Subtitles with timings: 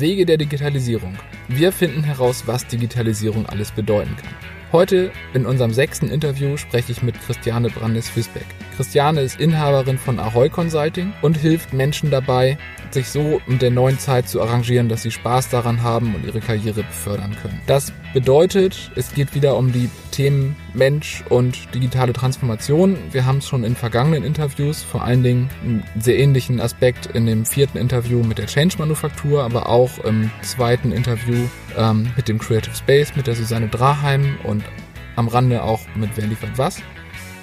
[0.00, 1.14] Wege der Digitalisierung.
[1.48, 4.34] Wir finden heraus, was Digitalisierung alles bedeuten kann.
[4.72, 8.46] Heute in unserem sechsten Interview spreche ich mit Christiane Brandes-Fisbeck.
[8.76, 12.56] Christiane ist Inhaberin von Ahoy Consulting und hilft Menschen dabei,
[12.94, 16.40] sich so mit der neuen Zeit zu arrangieren, dass sie Spaß daran haben und ihre
[16.40, 17.60] Karriere befördern können.
[17.66, 22.96] Das bedeutet, es geht wieder um die Themen Mensch und digitale Transformation.
[23.12, 27.26] Wir haben es schon in vergangenen Interviews, vor allen Dingen einen sehr ähnlichen Aspekt in
[27.26, 31.46] dem vierten Interview mit der Change Manufaktur, aber auch im zweiten Interview
[31.76, 34.64] ähm, mit dem Creative Space, mit der Susanne Draheim und
[35.16, 36.82] am Rande auch mit Wer liefert was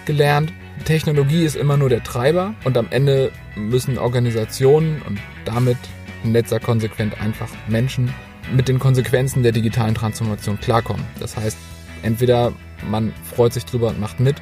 [0.06, 0.52] gelernt.
[0.86, 5.78] Technologie ist immer nur der Treiber und am Ende müssen Organisationen und damit
[6.24, 8.14] in letzter Konsequenz einfach Menschen
[8.54, 11.06] mit den Konsequenzen der digitalen Transformation klarkommen.
[11.20, 11.58] Das heißt,
[12.04, 12.54] entweder
[12.90, 14.38] man freut sich drüber und macht mit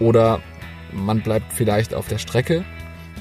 [0.00, 0.40] oder
[0.92, 2.64] man bleibt vielleicht auf der Strecke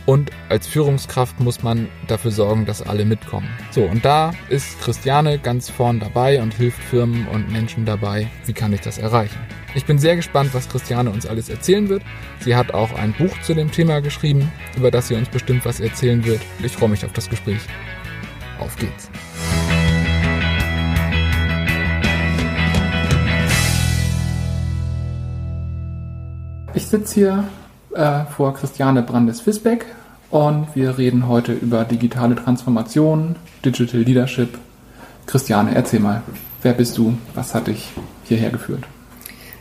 [0.06, 3.50] und als Führungskraft muss man dafür sorgen, dass alle mitkommen.
[3.72, 8.54] So, und da ist Christiane ganz vorn dabei und hilft Firmen und Menschen dabei, wie
[8.54, 9.38] kann ich das erreichen.
[9.78, 12.02] Ich bin sehr gespannt, was Christiane uns alles erzählen wird.
[12.40, 15.80] Sie hat auch ein Buch zu dem Thema geschrieben, über das sie uns bestimmt was
[15.80, 16.42] erzählen wird.
[16.64, 17.60] Ich freue mich auf das Gespräch.
[18.60, 19.12] Auf geht's.
[26.74, 27.44] Ich sitze hier
[27.94, 29.86] äh, vor Christiane Brandes-Fisbeck
[30.32, 34.58] und wir reden heute über digitale Transformation, Digital Leadership.
[35.28, 36.24] Christiane, erzähl mal,
[36.64, 37.16] wer bist du?
[37.36, 37.92] Was hat dich
[38.24, 38.84] hierher geführt?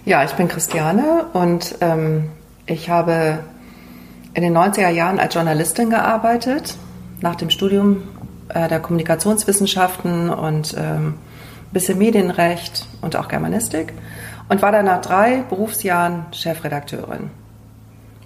[0.06, 2.28] Ja, ich bin Christiane und ähm,
[2.64, 3.40] ich habe
[4.34, 6.76] in den 90er Jahren als Journalistin gearbeitet,
[7.22, 8.04] nach dem Studium
[8.50, 13.94] äh, der Kommunikationswissenschaften und ähm, ein bisschen Medienrecht und auch Germanistik
[14.48, 17.30] und war dann nach drei Berufsjahren Chefredakteurin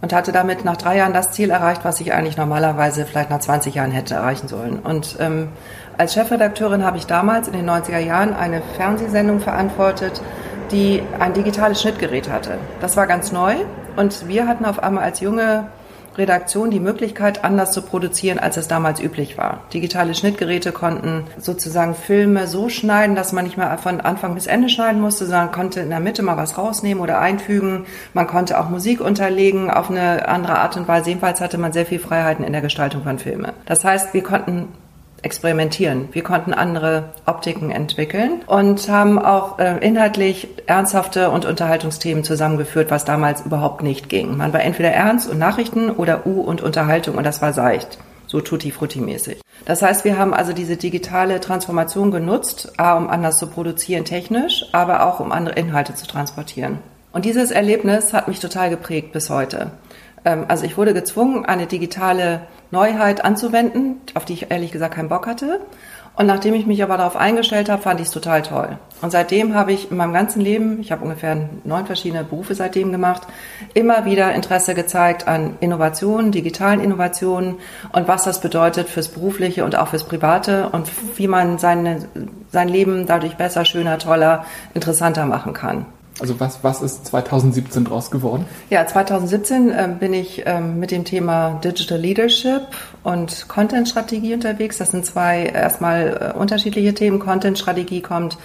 [0.02, 3.40] und hatte damit nach drei Jahren das Ziel erreicht, was ich eigentlich normalerweise vielleicht nach
[3.40, 4.80] 20 Jahren hätte erreichen sollen.
[4.80, 5.48] Und ähm,
[5.96, 10.20] als Chefredakteurin habe ich damals in den 90er Jahren eine Fernsehsendung verantwortet,
[10.70, 12.58] die ein digitales Schnittgerät hatte.
[12.80, 13.56] Das war ganz neu
[13.96, 15.66] und wir hatten auf einmal als junge
[16.16, 19.60] Redaktion die Möglichkeit, anders zu produzieren, als es damals üblich war.
[19.72, 24.68] Digitale Schnittgeräte konnten sozusagen Filme so schneiden, dass man nicht mehr von Anfang bis Ende
[24.68, 27.86] schneiden musste, sondern konnte in der Mitte mal was rausnehmen oder einfügen.
[28.12, 31.10] Man konnte auch Musik unterlegen auf eine andere Art und Weise.
[31.10, 33.52] Jedenfalls hatte man sehr viel Freiheiten in der Gestaltung von Filmen.
[33.66, 34.68] Das heißt, wir konnten
[35.22, 36.08] experimentieren.
[36.12, 43.04] Wir konnten andere Optiken entwickeln und haben auch äh, inhaltlich ernsthafte und Unterhaltungsthemen zusammengeführt, was
[43.04, 44.36] damals überhaupt nicht ging.
[44.36, 47.98] Man war entweder ernst und Nachrichten oder U und Unterhaltung und das war seicht.
[48.26, 49.40] So tutti frutti mäßig.
[49.64, 54.64] Das heißt, wir haben also diese digitale Transformation genutzt, A, um anders zu produzieren technisch,
[54.72, 56.78] aber auch um andere Inhalte zu transportieren.
[57.12, 59.72] Und dieses Erlebnis hat mich total geprägt bis heute.
[60.24, 65.08] Ähm, also ich wurde gezwungen, eine digitale Neuheit anzuwenden, auf die ich ehrlich gesagt keinen
[65.08, 65.60] Bock hatte.
[66.16, 68.78] Und nachdem ich mich aber darauf eingestellt habe, fand ich es total toll.
[69.00, 72.92] Und seitdem habe ich in meinem ganzen Leben, ich habe ungefähr neun verschiedene Berufe seitdem
[72.92, 73.22] gemacht,
[73.74, 77.56] immer wieder Interesse gezeigt an Innovationen, digitalen Innovationen
[77.92, 82.00] und was das bedeutet fürs Berufliche und auch fürs Private und wie man seine,
[82.50, 84.44] sein Leben dadurch besser, schöner, toller,
[84.74, 85.86] interessanter machen kann.
[86.20, 88.44] Also was, was ist 2017 draus geworden?
[88.68, 92.62] Ja, 2017 äh, bin ich ähm, mit dem Thema Digital Leadership
[93.02, 94.78] und Content-Strategie unterwegs.
[94.78, 97.18] Das sind zwei erstmal äh, unterschiedliche Themen.
[97.18, 98.36] Content-Strategie kommt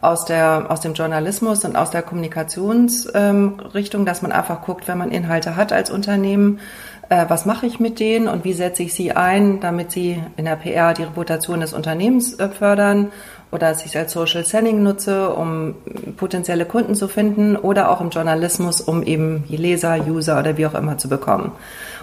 [0.00, 4.98] aus, der, aus dem Journalismus und aus der Kommunikationsrichtung, ähm, dass man einfach guckt, wenn
[4.98, 6.60] man Inhalte hat als Unternehmen,
[7.10, 10.46] äh, was mache ich mit denen und wie setze ich sie ein, damit sie in
[10.46, 13.12] der PR die Reputation des Unternehmens äh, fördern
[13.50, 15.74] oder dass ich es als Social Selling nutze, um
[16.16, 20.74] potenzielle Kunden zu finden oder auch im Journalismus, um eben Leser, User oder wie auch
[20.74, 21.50] immer zu bekommen.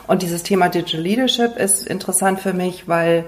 [0.08, 3.24] Und dieses Thema Digital Leadership ist interessant für mich, weil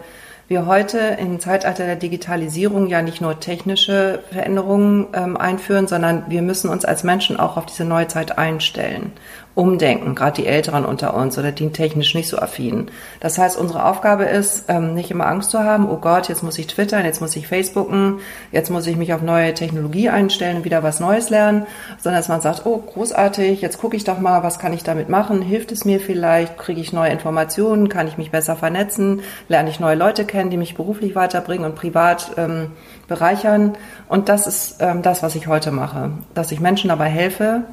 [0.50, 6.42] wir heute im Zeitalter der Digitalisierung ja nicht nur technische Veränderungen ähm, einführen, sondern wir
[6.42, 9.12] müssen uns als Menschen auch auf diese neue Zeit einstellen
[9.56, 12.88] umdenken, gerade die Älteren unter uns oder die technisch nicht so affin.
[13.20, 16.58] Das heißt, unsere Aufgabe ist, ähm, nicht immer Angst zu haben, oh Gott, jetzt muss
[16.58, 18.20] ich twittern, jetzt muss ich Facebooken,
[18.52, 21.66] jetzt muss ich mich auf neue Technologie einstellen und wieder was Neues lernen,
[21.98, 25.10] sondern dass man sagt, oh, großartig, jetzt gucke ich doch mal, was kann ich damit
[25.10, 29.70] machen, hilft es mir vielleicht, kriege ich neue Informationen, kann ich mich besser vernetzen, lerne
[29.70, 32.72] ich neue Leute kennen, die mich beruflich weiterbringen und privat ähm,
[33.08, 33.74] bereichern.
[34.08, 37.64] Und das ist ähm, das, was ich heute mache, dass ich Menschen dabei helfe,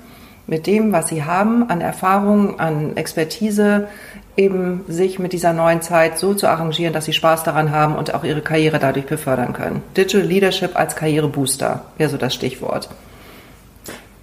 [0.47, 3.89] mit dem, was sie haben an Erfahrung, an Expertise,
[4.37, 8.15] eben sich mit dieser neuen Zeit so zu arrangieren, dass sie Spaß daran haben und
[8.15, 9.83] auch ihre Karriere dadurch befördern können.
[9.97, 12.89] Digital Leadership als Karrierebooster wäre so das Stichwort.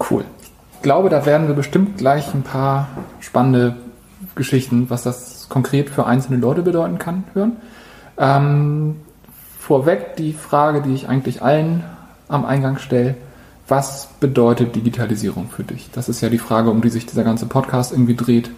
[0.09, 0.23] Cool.
[0.75, 2.89] Ich glaube, da werden wir bestimmt gleich ein paar
[3.19, 3.75] spannende
[4.35, 7.57] Geschichten, was das konkret für einzelne Leute bedeuten kann, hören.
[8.17, 9.01] Ähm,
[9.59, 11.83] vorweg die Frage, die ich eigentlich allen
[12.27, 13.15] am Eingang stelle.
[13.67, 15.89] Was bedeutet Digitalisierung für dich?
[15.93, 18.51] Das ist ja die Frage, um die sich dieser ganze Podcast irgendwie dreht.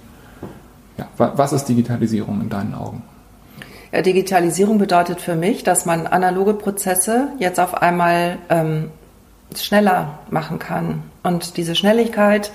[0.97, 3.03] Ja, was ist Digitalisierung in deinen Augen?
[3.91, 8.89] Ja, Digitalisierung bedeutet für mich, dass man analoge Prozesse jetzt auf einmal ähm,
[9.55, 11.03] schneller machen kann.
[11.23, 12.51] Und diese Schnelligkeit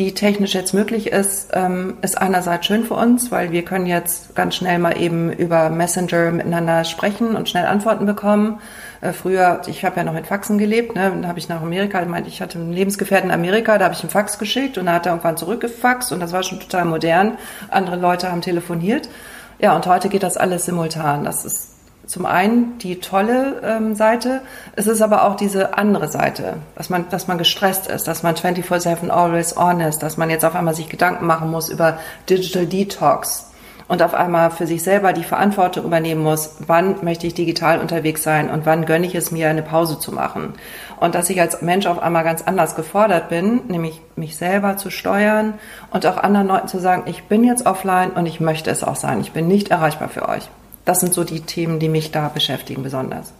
[0.00, 4.34] die technisch jetzt möglich ist, ähm, ist einerseits schön für uns, weil wir können jetzt
[4.34, 8.60] ganz schnell mal eben über Messenger miteinander sprechen und schnell Antworten bekommen.
[9.02, 12.00] Äh, früher, ich habe ja noch mit Faxen gelebt, ne, dann habe ich nach Amerika,
[12.00, 14.86] ich meinte, ich hatte einen Lebensgefährten in Amerika, da habe ich einen Fax geschickt und
[14.86, 17.36] da hat er irgendwann zurückgefaxt und das war schon total modern.
[17.68, 19.10] Andere Leute haben telefoniert.
[19.58, 21.24] Ja, und heute geht das alles simultan.
[21.24, 21.69] Das ist
[22.10, 24.42] zum einen die tolle ähm, Seite,
[24.74, 28.34] es ist aber auch diese andere Seite, dass man, dass man gestresst ist, dass man
[28.34, 31.98] 24-7 always on ist, dass man jetzt auf einmal sich Gedanken machen muss über
[32.28, 33.52] Digital Detox
[33.86, 38.24] und auf einmal für sich selber die Verantwortung übernehmen muss, wann möchte ich digital unterwegs
[38.24, 40.54] sein und wann gönne ich es mir, eine Pause zu machen.
[40.98, 44.90] Und dass ich als Mensch auf einmal ganz anders gefordert bin, nämlich mich selber zu
[44.90, 45.54] steuern
[45.92, 48.96] und auch anderen Leuten zu sagen, ich bin jetzt offline und ich möchte es auch
[48.96, 50.48] sein, ich bin nicht erreichbar für euch
[50.84, 53.32] das sind so die Themen, die mich da beschäftigen besonders.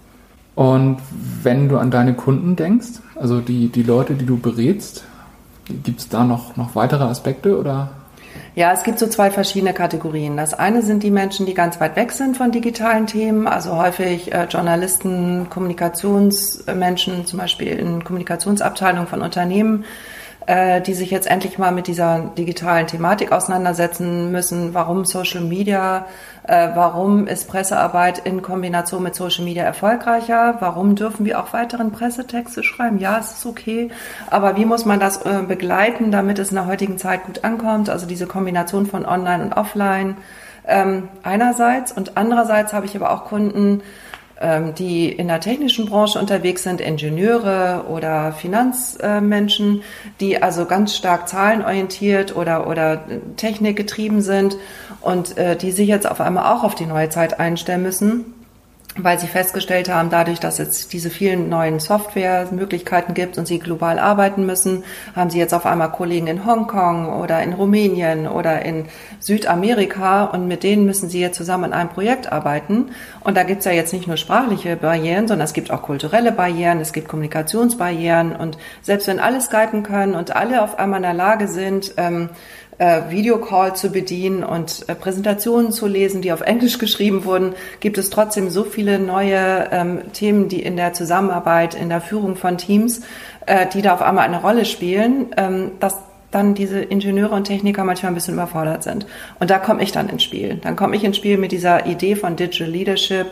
[0.54, 0.98] Und
[1.42, 5.04] wenn du an deine Kunden denkst, also die, die Leute, die du berätst,
[5.84, 7.90] gibt es da noch, noch weitere Aspekte oder?
[8.54, 10.36] Ja, es gibt so zwei verschiedene Kategorien.
[10.36, 14.32] Das eine sind die Menschen, die ganz weit weg sind von digitalen Themen, also häufig
[14.32, 19.84] äh, Journalisten, Kommunikationsmenschen, zum Beispiel in Kommunikationsabteilungen von Unternehmen,
[20.46, 24.74] äh, die sich jetzt endlich mal mit dieser digitalen Thematik auseinandersetzen müssen.
[24.74, 26.06] Warum Social Media?
[26.44, 30.56] Äh, warum ist Pressearbeit in Kombination mit Social Media erfolgreicher?
[30.60, 32.98] Warum dürfen wir auch weiteren Pressetexte schreiben?
[32.98, 33.90] Ja, es ist okay.
[34.30, 37.90] Aber wie muss man das äh, begleiten, damit es in der heutigen Zeit gut ankommt?
[37.90, 40.16] Also diese Kombination von Online und Offline.
[40.66, 43.82] Ähm, einerseits und andererseits habe ich aber auch Kunden,
[44.78, 49.82] die in der technischen Branche unterwegs sind, Ingenieure oder Finanzmenschen,
[50.18, 53.04] die also ganz stark zahlenorientiert oder, oder
[53.36, 54.56] technikgetrieben sind
[55.02, 58.39] und äh, die sich jetzt auf einmal auch auf die neue Zeit einstellen müssen
[58.96, 63.98] weil sie festgestellt haben, dadurch, dass es diese vielen neuen Softwaremöglichkeiten gibt und sie global
[63.98, 64.84] arbeiten müssen,
[65.14, 68.86] haben sie jetzt auf einmal Kollegen in Hongkong oder in Rumänien oder in
[69.20, 72.90] Südamerika und mit denen müssen sie jetzt zusammen an einem Projekt arbeiten.
[73.20, 76.80] Und da gibt's ja jetzt nicht nur sprachliche Barrieren, sondern es gibt auch kulturelle Barrieren,
[76.80, 81.14] es gibt Kommunikationsbarrieren und selbst wenn alle skypen können und alle auf einmal in der
[81.14, 82.30] Lage sind, ähm,
[82.80, 87.98] äh, Videocall zu bedienen und äh, Präsentationen zu lesen, die auf Englisch geschrieben wurden, gibt
[87.98, 92.56] es trotzdem so viele neue ähm, Themen, die in der Zusammenarbeit, in der Führung von
[92.56, 93.02] Teams,
[93.44, 95.98] äh, die da auf einmal eine Rolle spielen, ähm, dass
[96.30, 99.06] dann diese Ingenieure und Techniker manchmal ein bisschen überfordert sind.
[99.40, 100.58] Und da komme ich dann ins Spiel.
[100.62, 103.26] Dann komme ich ins Spiel mit dieser Idee von Digital Leadership,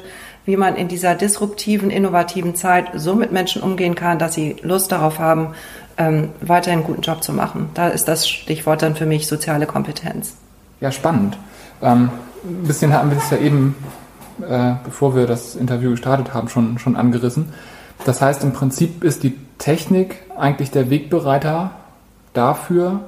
[0.45, 4.93] wie man in dieser disruptiven, innovativen Zeit so mit Menschen umgehen kann, dass sie Lust
[4.93, 5.55] darauf haben,
[5.99, 7.71] ähm, weiterhin einen guten Job zu machen.
[7.75, 10.35] Da ist das Stichwort dann für mich soziale Kompetenz.
[10.81, 11.37] Ja, spannend.
[11.83, 12.11] Ähm,
[12.45, 13.75] ein bisschen haben wir das ja eben,
[14.49, 17.53] äh, bevor wir das Interview gestartet haben, schon, schon angerissen.
[18.05, 21.73] Das heißt, im Prinzip ist die Technik eigentlich der Wegbereiter
[22.33, 23.01] dafür,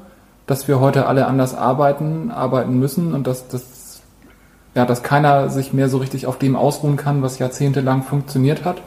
[0.49, 4.01] dass wir heute alle anders arbeiten, arbeiten müssen und dass, dass,
[4.75, 8.83] ja, dass keiner sich mehr so richtig auf dem ausruhen kann, was jahrzehntelang funktioniert hat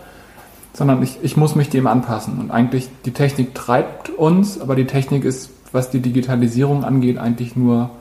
[0.73, 2.39] sondern ich, ich muss mich dem anpassen.
[2.39, 7.55] Und eigentlich die Technik treibt uns, aber die Technik ist, was die Digitalisierung angeht, eigentlich
[7.55, 7.91] nur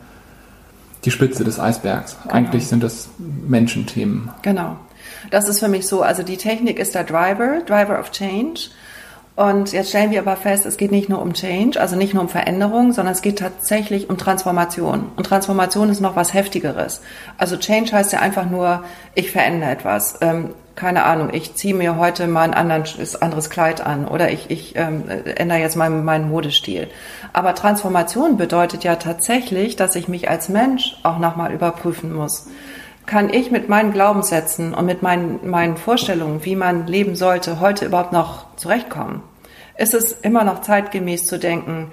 [1.05, 2.17] die Spitze des Eisbergs.
[2.23, 2.35] Genau.
[2.35, 4.31] Eigentlich sind das Menschenthemen.
[4.43, 4.77] Genau.
[5.31, 6.03] Das ist für mich so.
[6.03, 8.71] Also die Technik ist der Driver, Driver of Change.
[9.35, 12.23] Und jetzt stellen wir aber fest, es geht nicht nur um Change, also nicht nur
[12.23, 15.07] um Veränderung, sondern es geht tatsächlich um Transformation.
[15.17, 17.01] Und Transformation ist noch was Heftigeres.
[17.39, 20.19] Also Change heißt ja einfach nur, ich verändere etwas.
[20.75, 25.05] Keine Ahnung, ich ziehe mir heute mal ein anderes Kleid an oder ich, ich ähm,
[25.37, 26.89] ändere jetzt meinen, meinen Modestil.
[27.35, 32.49] Aber Transformation bedeutet ja tatsächlich, dass ich mich als Mensch auch nochmal überprüfen muss.
[33.05, 37.85] Kann ich mit meinen Glaubenssätzen und mit meinen, meinen Vorstellungen, wie man leben sollte, heute
[37.85, 39.23] überhaupt noch zurechtkommen?
[39.77, 41.91] Ist es immer noch zeitgemäß zu denken,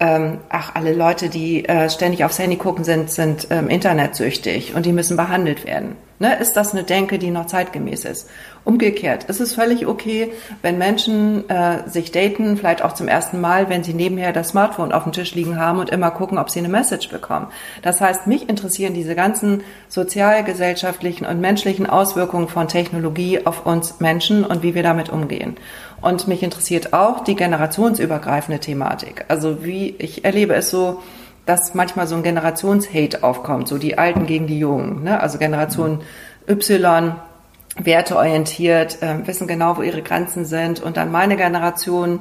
[0.00, 4.86] ähm, ach, alle Leute, die äh, ständig aufs Handy gucken, sind, sind ähm, internetsüchtig und
[4.86, 5.96] die müssen behandelt werden.
[6.22, 6.38] Ne?
[6.38, 8.30] Ist das eine Denke, die noch zeitgemäß ist?
[8.64, 13.68] Umgekehrt, ist es völlig okay, wenn Menschen äh, sich daten, vielleicht auch zum ersten Mal,
[13.68, 16.60] wenn sie nebenher das Smartphone auf dem Tisch liegen haben und immer gucken, ob sie
[16.60, 17.48] eine Message bekommen.
[17.82, 24.44] Das heißt, mich interessieren diese ganzen sozialgesellschaftlichen und menschlichen Auswirkungen von Technologie auf uns Menschen
[24.44, 25.56] und wie wir damit umgehen.
[26.00, 29.24] Und mich interessiert auch die generationsübergreifende Thematik.
[29.26, 31.02] Also wie ich erlebe es so,
[31.46, 35.02] dass manchmal so ein Generationshate aufkommt, so die Alten gegen die Jungen.
[35.02, 35.20] Ne?
[35.20, 36.00] Also Generation
[36.48, 37.14] Y
[37.76, 40.80] werteorientiert, äh, wissen genau, wo ihre Grenzen sind.
[40.80, 42.20] Und dann meine Generation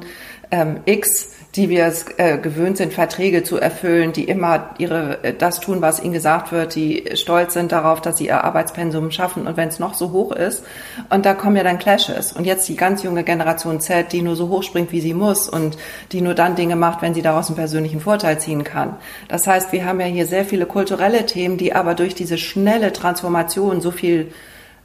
[0.49, 5.33] ähm, X, die wir es äh, gewöhnt sind, Verträge zu erfüllen, die immer ihre äh,
[5.33, 9.47] das tun, was ihnen gesagt wird, die stolz sind darauf, dass sie ihr Arbeitspensum schaffen
[9.47, 10.63] und wenn es noch so hoch ist.
[11.09, 12.31] Und da kommen ja dann Clashes.
[12.31, 15.49] Und jetzt die ganz junge Generation Z, die nur so hoch springt, wie sie muss
[15.49, 15.77] und
[16.13, 18.95] die nur dann Dinge macht, wenn sie daraus einen persönlichen Vorteil ziehen kann.
[19.27, 22.93] Das heißt, wir haben ja hier sehr viele kulturelle Themen, die aber durch diese schnelle
[22.93, 24.31] Transformation so viel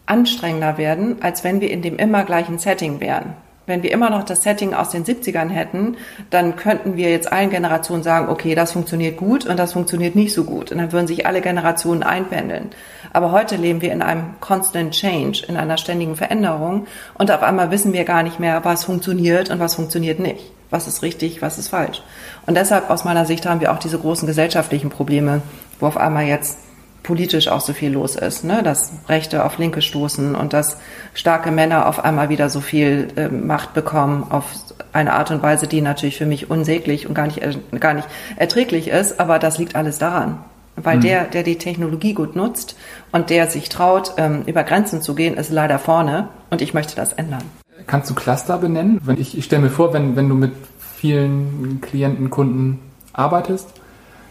[0.06, 3.34] anstrengender werden, als wenn wir in dem immer gleichen Setting wären.
[3.66, 5.96] Wenn wir immer noch das Setting aus den 70ern hätten,
[6.30, 10.32] dann könnten wir jetzt allen Generationen sagen, okay, das funktioniert gut und das funktioniert nicht
[10.32, 10.70] so gut.
[10.70, 12.70] Und dann würden sich alle Generationen einpendeln.
[13.12, 16.86] Aber heute leben wir in einem constant change, in einer ständigen Veränderung.
[17.14, 20.52] Und auf einmal wissen wir gar nicht mehr, was funktioniert und was funktioniert nicht.
[20.70, 22.02] Was ist richtig, was ist falsch.
[22.46, 25.42] Und deshalb aus meiner Sicht haben wir auch diese großen gesellschaftlichen Probleme,
[25.80, 26.58] wo auf einmal jetzt
[27.06, 28.62] politisch auch so viel los ist, ne?
[28.62, 30.76] dass Rechte auf Linke stoßen und dass
[31.14, 34.46] starke Männer auf einmal wieder so viel äh, Macht bekommen auf
[34.92, 38.08] eine Art und Weise, die natürlich für mich unsäglich und gar nicht, äh, gar nicht
[38.36, 40.38] erträglich ist, aber das liegt alles daran.
[40.74, 41.02] Weil mhm.
[41.02, 42.76] der, der die Technologie gut nutzt
[43.12, 46.96] und der sich traut, ähm, über Grenzen zu gehen, ist leider vorne und ich möchte
[46.96, 47.42] das ändern.
[47.86, 49.00] Kannst du Cluster benennen?
[49.04, 50.52] Wenn ich, ich stelle mir vor, wenn, wenn du mit
[50.96, 52.80] vielen Klienten, Kunden
[53.12, 53.68] arbeitest,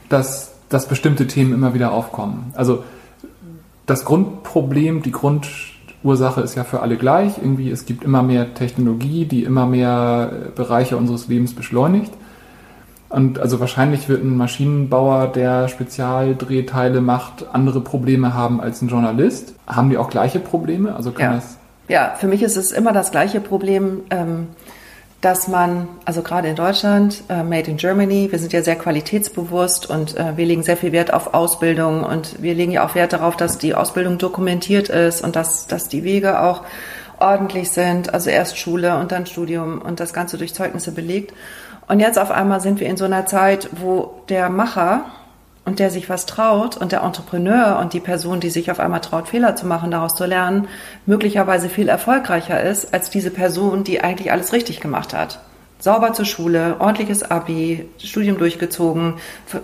[0.10, 2.54] dass dass bestimmte Themen immer wieder aufkommen.
[2.56, 2.84] Also
[3.86, 7.38] das Grundproblem, die Grundursache ist ja für alle gleich.
[7.38, 12.14] Irgendwie, es gibt immer mehr Technologie, die immer mehr Bereiche unseres Lebens beschleunigt.
[13.10, 19.54] Und also wahrscheinlich wird ein Maschinenbauer, der Spezialdrehteile macht, andere Probleme haben als ein Journalist.
[19.68, 20.96] Haben die auch gleiche Probleme?
[20.96, 21.36] Also kann ja.
[21.36, 21.58] das
[21.88, 24.02] ja, für mich ist es immer das gleiche Problem.
[24.10, 24.48] Ähm,
[25.26, 29.90] dass man, also gerade in Deutschland, äh, Made in Germany, wir sind ja sehr qualitätsbewusst
[29.90, 33.12] und äh, wir legen sehr viel Wert auf Ausbildung und wir legen ja auch Wert
[33.12, 36.62] darauf, dass die Ausbildung dokumentiert ist und dass, dass die Wege auch
[37.20, 41.34] ordentlich sind, also erst Schule und dann Studium und das Ganze durch Zeugnisse belegt.
[41.88, 45.06] Und jetzt auf einmal sind wir in so einer Zeit, wo der Macher
[45.66, 49.02] und der sich was traut und der Entrepreneur und die Person, die sich auf einmal
[49.02, 50.68] traut, Fehler zu machen, daraus zu lernen,
[51.06, 55.40] möglicherweise viel erfolgreicher ist als diese Person, die eigentlich alles richtig gemacht hat.
[55.80, 59.16] Sauber zur Schule, ordentliches Abi, Studium durchgezogen,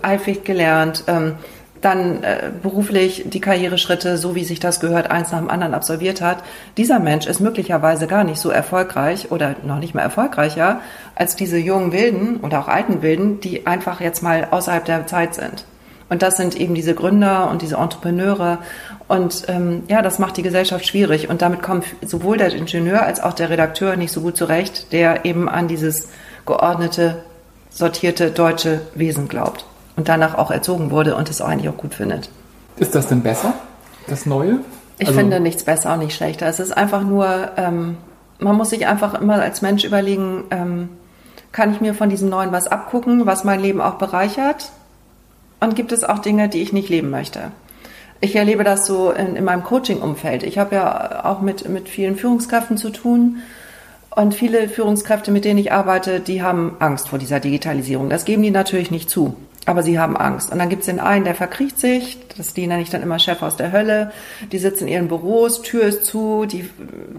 [0.02, 1.36] eifrig gelernt, ähm,
[1.80, 6.20] dann äh, beruflich die Karriereschritte, so wie sich das gehört, eins nach dem anderen absolviert
[6.20, 6.44] hat.
[6.76, 10.80] Dieser Mensch ist möglicherweise gar nicht so erfolgreich oder noch nicht mal erfolgreicher
[11.16, 15.34] als diese jungen Wilden oder auch alten Wilden, die einfach jetzt mal außerhalb der Zeit
[15.34, 15.64] sind.
[16.12, 18.58] Und das sind eben diese Gründer und diese Entrepreneure.
[19.08, 21.30] Und ähm, ja, das macht die Gesellschaft schwierig.
[21.30, 25.24] Und damit kommt sowohl der Ingenieur als auch der Redakteur nicht so gut zurecht, der
[25.24, 26.08] eben an dieses
[26.44, 27.22] geordnete,
[27.70, 29.64] sortierte deutsche Wesen glaubt
[29.96, 32.28] und danach auch erzogen wurde und es auch eigentlich auch gut findet.
[32.76, 33.54] Ist das denn besser,
[34.06, 34.58] das Neue?
[34.98, 36.46] Ich also finde nichts besser, auch nicht schlechter.
[36.46, 37.96] Es ist einfach nur, ähm,
[38.38, 40.90] man muss sich einfach immer als Mensch überlegen, ähm,
[41.52, 44.72] kann ich mir von diesem Neuen was abgucken, was mein Leben auch bereichert?
[45.62, 47.52] Und gibt es auch Dinge, die ich nicht leben möchte.
[48.20, 50.42] Ich erlebe das so in, in meinem Coaching-Umfeld.
[50.42, 53.38] Ich habe ja auch mit, mit vielen Führungskräften zu tun.
[54.10, 58.10] Und viele Führungskräfte, mit denen ich arbeite, die haben Angst vor dieser Digitalisierung.
[58.10, 60.50] Das geben die natürlich nicht zu aber sie haben Angst.
[60.50, 63.18] Und dann gibt es den einen, der verkriecht sich, das die nenne ich dann immer
[63.18, 64.10] Chef aus der Hölle.
[64.50, 66.68] Die sitzen in ihren Büros, Tür ist zu, die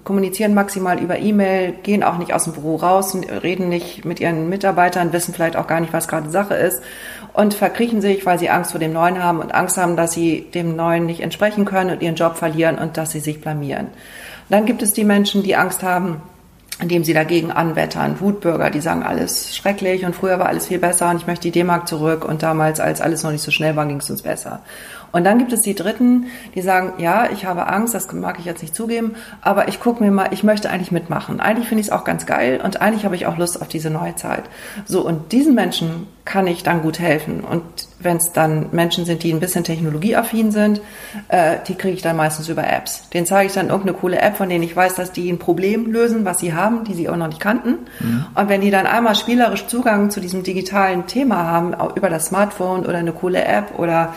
[0.04, 4.50] kommunizieren maximal über E-Mail, gehen auch nicht aus dem Büro raus, reden nicht mit ihren
[4.50, 6.82] Mitarbeitern, wissen vielleicht auch gar nicht, was gerade Sache ist
[7.34, 10.48] und verkriechen sich, weil sie Angst vor dem Neuen haben und Angst haben, dass sie
[10.54, 13.88] dem Neuen nicht entsprechen können und ihren Job verlieren und dass sie sich blamieren.
[14.50, 16.22] dann gibt es die Menschen, die Angst haben,
[16.80, 18.20] indem sie dagegen anwettern.
[18.20, 21.52] Wutbürger, die sagen, alles schrecklich und früher war alles viel besser und ich möchte die
[21.52, 24.62] D-Mark zurück und damals, als alles noch nicht so schnell war, ging es uns besser.
[25.14, 28.46] Und dann gibt es die Dritten, die sagen, ja, ich habe Angst, das mag ich
[28.46, 31.40] jetzt nicht zugeben, aber ich gucke mir mal, ich möchte eigentlich mitmachen.
[31.40, 33.92] Eigentlich finde ich es auch ganz geil und eigentlich habe ich auch Lust auf diese
[33.92, 34.44] neue Zeit.
[34.86, 37.42] So, und diesen Menschen kann ich dann gut helfen.
[37.42, 37.64] Und
[38.00, 40.82] wenn es dann Menschen sind, die ein bisschen technologieaffin sind,
[41.28, 43.10] äh, die kriege ich dann meistens über Apps.
[43.10, 45.92] Den zeige ich dann irgendeine coole App, von denen ich weiß, dass die ein Problem
[45.92, 47.78] lösen, was sie haben, die sie auch noch nicht kannten.
[48.00, 48.26] Mhm.
[48.34, 52.86] Und wenn die dann einmal spielerisch Zugang zu diesem digitalen Thema haben, über das Smartphone
[52.86, 54.14] oder eine coole App oder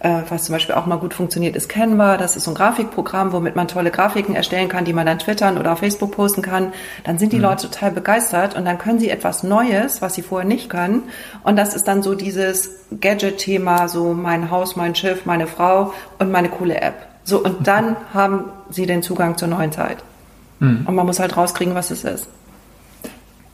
[0.00, 2.16] was zum Beispiel auch mal gut funktioniert, ist Canva.
[2.16, 5.58] Das ist so ein Grafikprogramm, womit man tolle Grafiken erstellen kann, die man dann twittern
[5.58, 6.72] oder auf Facebook posten kann.
[7.04, 7.42] Dann sind die mhm.
[7.42, 11.02] Leute total begeistert und dann können sie etwas Neues, was sie vorher nicht können.
[11.44, 16.30] Und das ist dann so dieses Gadget-Thema, so mein Haus, mein Schiff, meine Frau und
[16.32, 16.94] meine coole App.
[17.24, 19.98] So, und dann haben sie den Zugang zur neuen Zeit.
[20.60, 20.84] Mhm.
[20.86, 22.28] Und man muss halt rauskriegen, was es ist.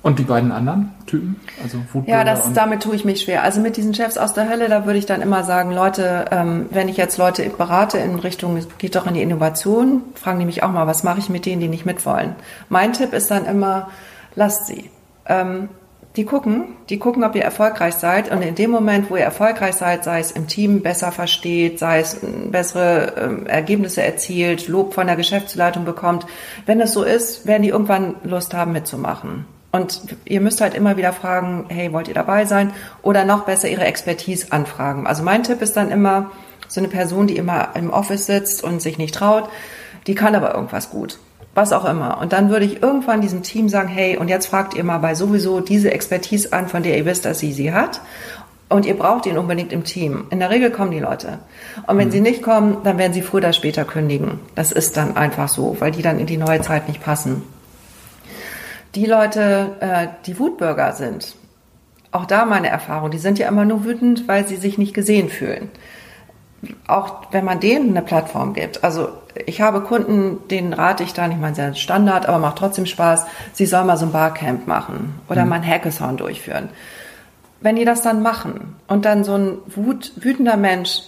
[0.07, 1.35] Und die beiden anderen Typen?
[1.61, 3.43] Also ja, das, damit tue ich mich schwer.
[3.43, 6.67] Also mit diesen Chefs aus der Hölle, da würde ich dann immer sagen, Leute, ähm,
[6.71, 10.63] wenn ich jetzt Leute berate in Richtung, geht doch in die Innovation, fragen die mich
[10.63, 12.37] auch mal, was mache ich mit denen, die nicht mitwollen?
[12.69, 13.89] Mein Tipp ist dann immer,
[14.37, 14.91] lasst sie.
[15.29, 15.71] Ähm,
[16.15, 18.31] die gucken, die gucken, ob ihr erfolgreich seid.
[18.31, 21.99] Und in dem Moment, wo ihr erfolgreich seid, sei es im Team besser versteht, sei
[21.99, 22.21] es
[22.53, 26.27] bessere ähm, Ergebnisse erzielt, Lob von der Geschäftsleitung bekommt,
[26.65, 29.56] wenn es so ist, werden die irgendwann Lust haben mitzumachen.
[29.77, 32.73] Und ihr müsst halt immer wieder fragen, hey, wollt ihr dabei sein?
[33.03, 35.07] Oder noch besser ihre Expertise anfragen.
[35.07, 36.31] Also mein Tipp ist dann immer,
[36.69, 39.49] so eine Person, die immer im Office sitzt und sich nicht traut,
[40.07, 41.19] die kann aber irgendwas gut.
[41.55, 42.19] Was auch immer.
[42.21, 45.15] Und dann würde ich irgendwann diesem Team sagen, hey, und jetzt fragt ihr mal bei
[45.15, 48.01] sowieso diese Expertise an, von der ihr wisst, dass sie sie hat.
[48.69, 50.27] Und ihr braucht ihn unbedingt im Team.
[50.31, 51.39] In der Regel kommen die Leute.
[51.87, 52.13] Und wenn mhm.
[52.13, 54.41] sie nicht kommen, dann werden sie früher oder später kündigen.
[54.55, 57.43] Das ist dann einfach so, weil die dann in die neue Zeit nicht passen
[58.97, 61.37] die Leute, äh, die Wutbürger sind,
[62.13, 65.29] auch da meine Erfahrung, die sind ja immer nur wütend, weil sie sich nicht gesehen
[65.29, 65.69] fühlen.
[66.89, 68.83] Auch wenn man denen eine Plattform gibt.
[68.83, 69.11] Also
[69.45, 73.27] ich habe Kunden, denen rate ich dann, ich meine, sehr Standard, aber macht trotzdem Spaß,
[73.53, 75.51] sie sollen mal so ein Barcamp machen oder mhm.
[75.51, 76.71] mal ein Hackathon durchführen.
[77.61, 81.03] Wenn die das dann machen und dann so ein wut, wütender Mensch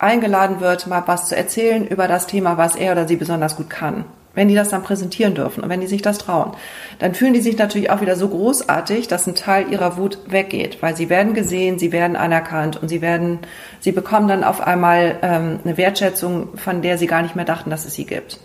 [0.00, 3.70] eingeladen wird, mal was zu erzählen über das Thema, was er oder sie besonders gut
[3.70, 4.04] kann,
[4.38, 6.52] wenn die das dann präsentieren dürfen und wenn die sich das trauen,
[7.00, 10.80] dann fühlen die sich natürlich auch wieder so großartig, dass ein Teil ihrer Wut weggeht,
[10.80, 13.40] weil sie werden gesehen, sie werden anerkannt und sie werden,
[13.80, 17.68] sie bekommen dann auf einmal ähm, eine Wertschätzung, von der sie gar nicht mehr dachten,
[17.68, 18.38] dass es sie gibt.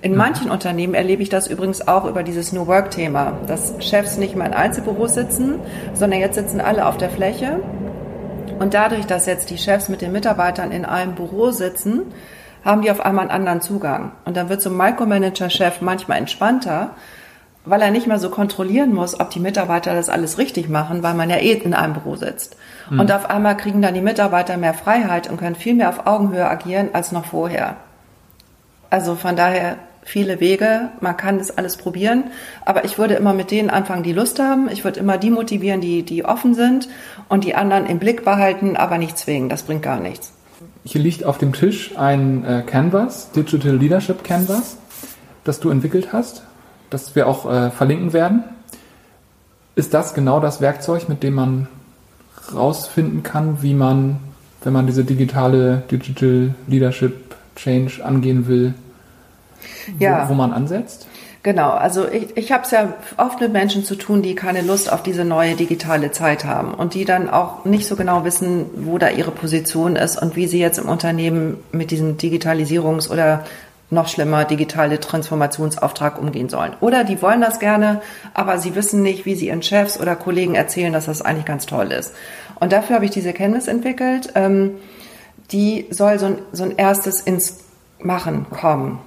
[0.00, 0.18] In mhm.
[0.18, 4.46] manchen Unternehmen erlebe ich das übrigens auch über dieses New Work-Thema, dass Chefs nicht mehr
[4.46, 5.58] in Einzelbüros sitzen,
[5.92, 7.58] sondern jetzt sitzen alle auf der Fläche.
[8.60, 12.12] Und dadurch, dass jetzt die Chefs mit den Mitarbeitern in einem Büro sitzen,
[12.64, 14.12] haben die auf einmal einen anderen Zugang.
[14.24, 16.90] Und dann wird so ein Micromanager-Chef manchmal entspannter,
[17.64, 21.14] weil er nicht mehr so kontrollieren muss, ob die Mitarbeiter das alles richtig machen, weil
[21.14, 22.56] man ja eh in einem Büro sitzt.
[22.90, 23.00] Mhm.
[23.00, 26.48] Und auf einmal kriegen dann die Mitarbeiter mehr Freiheit und können viel mehr auf Augenhöhe
[26.48, 27.76] agieren als noch vorher.
[28.90, 32.24] Also von daher viele Wege, man kann das alles probieren,
[32.64, 34.68] aber ich würde immer mit denen anfangen, die Lust haben.
[34.68, 36.88] Ich würde immer die motivieren, die, die offen sind
[37.28, 39.48] und die anderen im Blick behalten, aber nicht zwingen.
[39.48, 40.32] Das bringt gar nichts.
[40.84, 44.76] Hier liegt auf dem Tisch ein äh, Canvas, Digital Leadership Canvas,
[45.44, 46.42] das du entwickelt hast,
[46.90, 48.44] das wir auch äh, verlinken werden.
[49.76, 51.68] Ist das genau das Werkzeug, mit dem man
[52.52, 54.18] rausfinden kann, wie man,
[54.64, 58.74] wenn man diese digitale Digital Leadership Change angehen will,
[59.98, 60.24] ja.
[60.26, 61.06] wo, wo man ansetzt?
[61.44, 64.92] Genau, also ich, ich habe es ja oft mit Menschen zu tun, die keine Lust
[64.92, 68.96] auf diese neue digitale Zeit haben und die dann auch nicht so genau wissen, wo
[68.96, 73.44] da ihre Position ist und wie sie jetzt im Unternehmen mit diesem Digitalisierungs- oder
[73.90, 76.74] noch schlimmer digitale Transformationsauftrag umgehen sollen.
[76.80, 78.00] Oder die wollen das gerne,
[78.34, 81.66] aber sie wissen nicht, wie sie ihren Chefs oder Kollegen erzählen, dass das eigentlich ganz
[81.66, 82.14] toll ist.
[82.60, 84.30] Und dafür habe ich diese Kenntnis entwickelt.
[84.36, 84.76] Ähm,
[85.50, 87.58] die soll so ein, so ein erstes ins
[87.98, 89.00] Machen kommen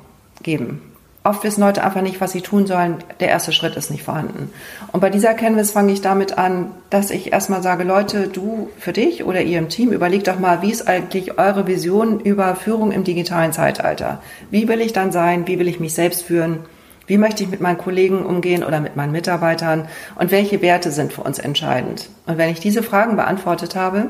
[0.43, 0.94] geben
[1.25, 2.97] oft wissen Leute einfach nicht, was sie tun sollen.
[3.19, 4.51] Der erste Schritt ist nicht vorhanden.
[4.91, 8.93] Und bei dieser Canvas fange ich damit an, dass ich erstmal sage, Leute, du für
[8.93, 12.91] dich oder ihr im Team, überlegt doch mal, wie ist eigentlich eure Vision über Führung
[12.91, 14.21] im digitalen Zeitalter?
[14.51, 15.47] Wie will ich dann sein?
[15.47, 16.59] Wie will ich mich selbst führen?
[17.07, 19.87] Wie möchte ich mit meinen Kollegen umgehen oder mit meinen Mitarbeitern?
[20.15, 22.09] Und welche Werte sind für uns entscheidend?
[22.27, 24.09] Und wenn ich diese Fragen beantwortet habe,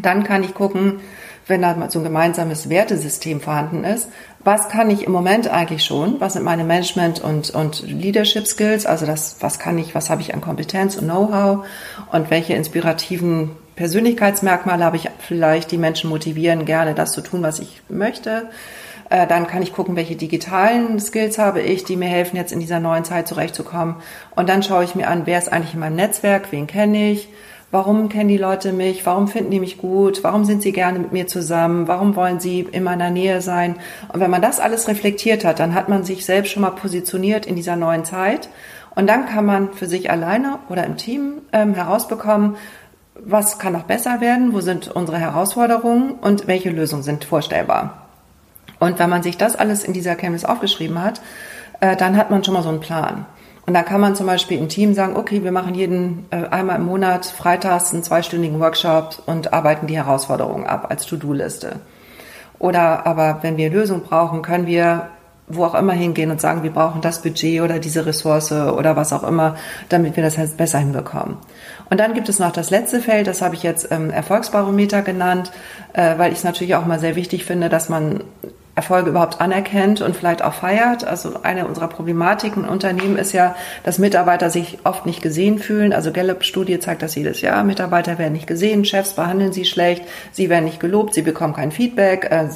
[0.00, 1.00] dann kann ich gucken,
[1.48, 4.08] wenn da so ein gemeinsames Wertesystem vorhanden ist,
[4.44, 6.20] was kann ich im Moment eigentlich schon?
[6.20, 8.86] Was sind meine Management- und, und Leadership-Skills?
[8.86, 11.66] Also das, was kann ich, was habe ich an Kompetenz und Know-how?
[12.12, 17.58] Und welche inspirativen Persönlichkeitsmerkmale habe ich vielleicht, die Menschen motivieren, gerne das zu tun, was
[17.58, 18.48] ich möchte?
[19.10, 22.60] Äh, dann kann ich gucken, welche digitalen Skills habe ich, die mir helfen, jetzt in
[22.60, 23.96] dieser neuen Zeit zurechtzukommen.
[24.36, 27.28] Und dann schaue ich mir an, wer ist eigentlich in meinem Netzwerk, wen kenne ich,
[27.70, 29.04] Warum kennen die Leute mich?
[29.04, 30.24] Warum finden die mich gut?
[30.24, 31.86] Warum sind sie gerne mit mir zusammen?
[31.86, 33.76] Warum wollen sie in meiner Nähe sein?
[34.10, 37.44] Und wenn man das alles reflektiert hat, dann hat man sich selbst schon mal positioniert
[37.44, 38.48] in dieser neuen Zeit.
[38.94, 42.56] Und dann kann man für sich alleine oder im Team ähm, herausbekommen,
[43.14, 44.54] was kann noch besser werden?
[44.54, 46.12] Wo sind unsere Herausforderungen?
[46.12, 48.08] Und welche Lösungen sind vorstellbar?
[48.78, 51.20] Und wenn man sich das alles in dieser Canvas aufgeschrieben hat,
[51.80, 53.26] äh, dann hat man schon mal so einen Plan.
[53.68, 56.76] Und da kann man zum Beispiel im Team sagen, okay, wir machen jeden äh, einmal
[56.76, 61.76] im Monat freitags einen zweistündigen Workshop und arbeiten die Herausforderungen ab als To-Do-Liste.
[62.58, 65.10] Oder aber wenn wir Lösungen brauchen, können wir
[65.48, 69.12] wo auch immer hingehen und sagen, wir brauchen das Budget oder diese Ressource oder was
[69.12, 69.56] auch immer,
[69.90, 71.36] damit wir das halt besser hinbekommen.
[71.90, 75.52] Und dann gibt es noch das letzte Feld, das habe ich jetzt ähm, Erfolgsbarometer genannt,
[75.92, 78.24] äh, weil ich es natürlich auch mal sehr wichtig finde, dass man
[78.78, 81.02] Erfolge überhaupt anerkennt und vielleicht auch feiert.
[81.02, 85.92] Also eine unserer Problematiken in Unternehmen ist ja, dass Mitarbeiter sich oft nicht gesehen fühlen.
[85.92, 87.64] Also Gallup-Studie zeigt das jedes Jahr.
[87.64, 91.72] Mitarbeiter werden nicht gesehen, Chefs behandeln sie schlecht, sie werden nicht gelobt, sie bekommen kein
[91.72, 92.46] Feedback, äh,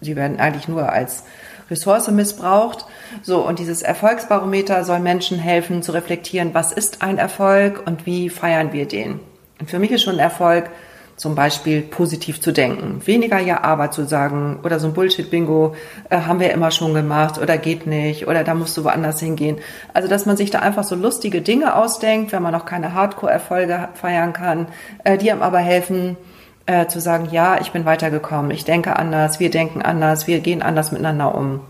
[0.00, 1.24] sie werden eigentlich nur als
[1.70, 2.86] Ressource missbraucht.
[3.22, 8.30] So, und dieses Erfolgsbarometer soll Menschen helfen zu reflektieren, was ist ein Erfolg und wie
[8.30, 9.20] feiern wir den.
[9.60, 10.70] Und für mich ist schon Erfolg,
[11.16, 15.74] zum Beispiel positiv zu denken, weniger ja aber zu sagen oder so ein Bullshit-Bingo
[16.10, 19.56] äh, haben wir immer schon gemacht oder geht nicht oder da musst du woanders hingehen.
[19.94, 23.88] Also dass man sich da einfach so lustige Dinge ausdenkt, wenn man noch keine Hardcore-Erfolge
[23.94, 24.68] feiern kann,
[25.04, 26.18] äh, die einem aber helfen
[26.66, 30.60] äh, zu sagen, ja, ich bin weitergekommen, ich denke anders, wir denken anders, wir gehen
[30.60, 31.60] anders miteinander um.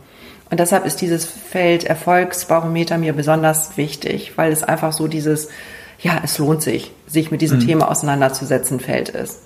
[0.50, 5.48] Und deshalb ist dieses Feld Erfolgsbarometer mir besonders wichtig, weil es einfach so dieses
[5.98, 7.66] ja, es lohnt sich, sich mit diesem mhm.
[7.66, 9.40] Thema auseinanderzusetzen, fällt es.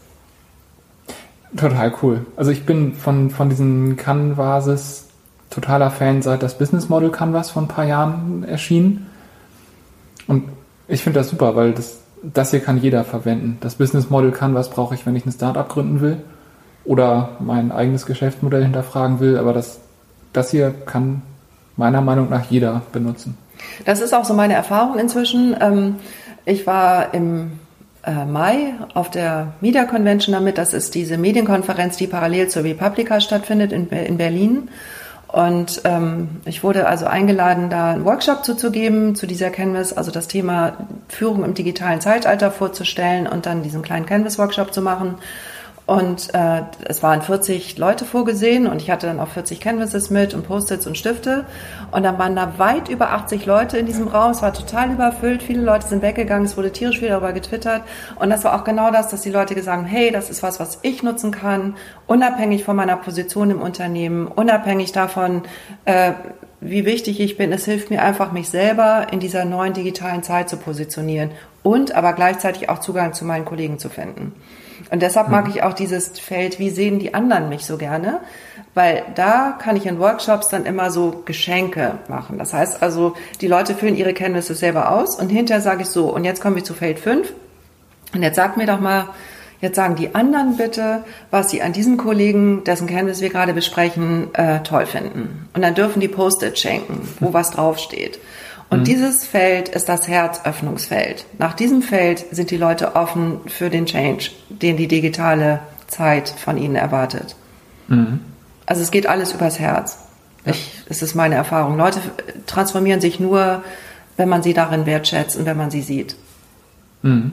[1.57, 2.27] Total cool.
[2.37, 5.07] Also ich bin von, von diesen Canvases
[5.51, 9.07] totaler Fan, seit das Business Model Canvas vor ein paar Jahren erschien.
[10.29, 10.45] Und
[10.87, 13.59] ich finde das super, weil das, das hier kann jeder verwenden.
[13.61, 16.19] Das Business Model Canvas brauche ich, wenn ich ein Startup gründen will
[16.85, 19.81] oder mein eigenes Geschäftsmodell hinterfragen will, aber das,
[20.33, 21.23] das hier kann
[21.77, 23.37] meiner Meinung nach jeder benutzen.
[23.85, 25.57] Das ist auch so meine Erfahrung inzwischen.
[25.61, 25.97] Ähm,
[26.44, 27.59] ich war im
[28.05, 30.59] äh, Mai auf der Media Convention damit.
[30.59, 34.68] Das ist diese Medienkonferenz, die parallel zur Republica stattfindet in, in Berlin.
[35.29, 40.26] Und ähm, ich wurde also eingeladen, da einen Workshop zuzugeben zu dieser Canvas, also das
[40.26, 40.72] Thema
[41.09, 45.16] Führung im digitalen Zeitalter vorzustellen und dann diesen kleinen Canvas-Workshop zu machen.
[45.90, 50.35] Und äh, es waren 40 Leute vorgesehen und ich hatte dann auch 40 Canvases mit
[50.35, 51.46] und Post-its und Stifte.
[51.90, 54.31] Und dann waren da weit über 80 Leute in diesem Raum.
[54.31, 55.42] Es war total überfüllt.
[55.42, 56.44] Viele Leute sind weggegangen.
[56.44, 57.83] Es wurde tierisch viel darüber getwittert.
[58.14, 60.61] Und das war auch genau das, dass die Leute gesagt haben, hey, das ist was,
[60.61, 61.74] was ich nutzen kann,
[62.07, 65.42] unabhängig von meiner Position im Unternehmen, unabhängig davon,
[65.87, 66.12] äh,
[66.61, 67.50] wie wichtig ich bin.
[67.50, 71.33] Es hilft mir einfach, mich selber in dieser neuen digitalen Zeit zu positionieren
[71.64, 74.37] und aber gleichzeitig auch Zugang zu meinen Kollegen zu finden.
[74.90, 75.53] Und deshalb mag mhm.
[75.55, 78.20] ich auch dieses Feld, wie sehen die anderen mich so gerne?
[78.74, 82.38] Weil da kann ich in Workshops dann immer so Geschenke machen.
[82.38, 86.12] Das heißt also, die Leute füllen ihre Kenntnisse selber aus und hinterher sage ich so,
[86.12, 87.33] und jetzt kommen wir zu Feld 5.
[88.12, 89.09] Und jetzt sag mir doch mal,
[89.61, 94.35] jetzt sagen die anderen bitte, was sie an diesem Kollegen, dessen Kenntnis wir gerade besprechen,
[94.35, 95.48] äh, toll finden.
[95.55, 98.18] Und dann dürfen die Post-it schenken, wo was draufsteht.
[98.71, 98.85] Und mhm.
[98.85, 101.27] dieses Feld ist das Herzöffnungsfeld.
[101.39, 106.57] Nach diesem Feld sind die Leute offen für den Change, den die digitale Zeit von
[106.57, 107.35] ihnen erwartet.
[107.89, 108.21] Mhm.
[108.67, 109.99] Also es geht alles übers Herz.
[110.45, 111.77] Ich, das ist meine Erfahrung.
[111.77, 112.01] Leute
[112.47, 113.63] transformieren sich nur,
[114.17, 116.15] wenn man sie darin wertschätzt und wenn man sie sieht.
[117.03, 117.33] Mhm.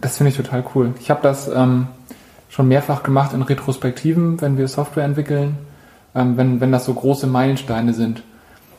[0.00, 0.94] Das finde ich total cool.
[1.00, 1.86] Ich habe das ähm,
[2.48, 5.58] schon mehrfach gemacht in Retrospektiven, wenn wir Software entwickeln,
[6.14, 8.22] ähm, wenn, wenn das so große Meilensteine sind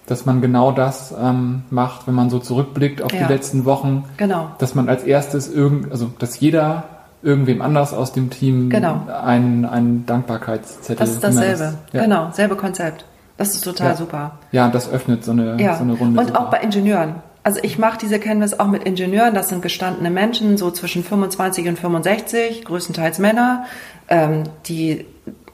[0.05, 3.25] dass man genau das ähm, macht, wenn man so zurückblickt auf ja.
[3.25, 4.05] die letzten Wochen.
[4.17, 4.51] Genau.
[4.59, 6.83] Dass man als erstes irgend, also dass jeder
[7.21, 9.07] irgendwem anders aus dem Team genau.
[9.07, 10.97] einen, einen Dankbarkeitszettel.
[10.97, 11.57] Das ist dasselbe.
[11.57, 12.03] Das, ja.
[12.03, 13.05] Genau, selbe Konzept.
[13.37, 13.95] Das ist total ja.
[13.95, 14.31] super.
[14.51, 15.75] Ja, das öffnet so eine, ja.
[15.75, 16.19] so eine Runde.
[16.19, 17.15] Und auch bei Ingenieuren.
[17.43, 19.33] Also ich mache diese Canvas auch mit Ingenieuren.
[19.33, 23.65] Das sind gestandene Menschen, so zwischen 25 und 65, größtenteils Männer,
[24.07, 25.05] ähm, die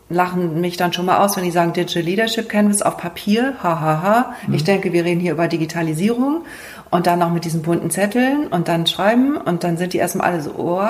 [0.10, 4.02] lachen mich dann schon mal aus, wenn die sagen Digital Leadership Canvas auf Papier, hahaha.
[4.02, 4.34] Ha, ha.
[4.48, 4.54] Mhm.
[4.56, 6.45] Ich denke, wir reden hier über Digitalisierung
[6.91, 10.32] und dann noch mit diesen bunten Zetteln und dann schreiben und dann sind die erstmal
[10.32, 10.82] alle so, oh,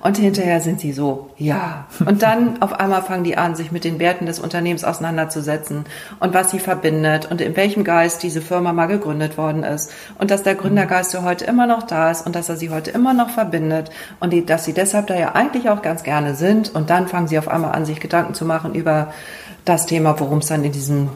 [0.00, 1.86] und hinterher sind sie so, ja.
[2.04, 5.84] Und dann auf einmal fangen die an, sich mit den Werten des Unternehmens auseinanderzusetzen
[6.20, 9.92] und was sie verbindet und in welchem Geist diese Firma mal gegründet worden ist.
[10.18, 12.90] Und dass der Gründergeist ja heute immer noch da ist und dass er sie heute
[12.90, 16.74] immer noch verbindet und die, dass sie deshalb da ja eigentlich auch ganz gerne sind.
[16.74, 19.12] Und dann fangen sie auf einmal an, sich Gedanken zu machen über
[19.64, 21.10] das Thema, worum es dann in diesem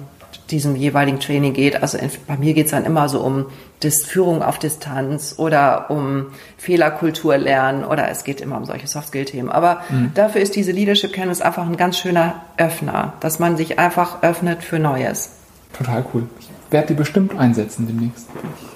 [0.50, 1.82] diesem jeweiligen Training geht.
[1.82, 3.46] Also bei mir geht es dann immer so um
[3.82, 6.26] Dis Führung auf Distanz oder um
[6.58, 9.50] Fehlerkultur lernen oder es geht immer um solche Soft-Skill-Themen.
[9.50, 10.12] Aber mhm.
[10.14, 14.62] dafür ist diese Leadership Canvas einfach ein ganz schöner Öffner, dass man sich einfach öffnet
[14.62, 15.30] für Neues.
[15.76, 16.28] Total cool.
[16.38, 18.26] Ich werde die bestimmt einsetzen demnächst.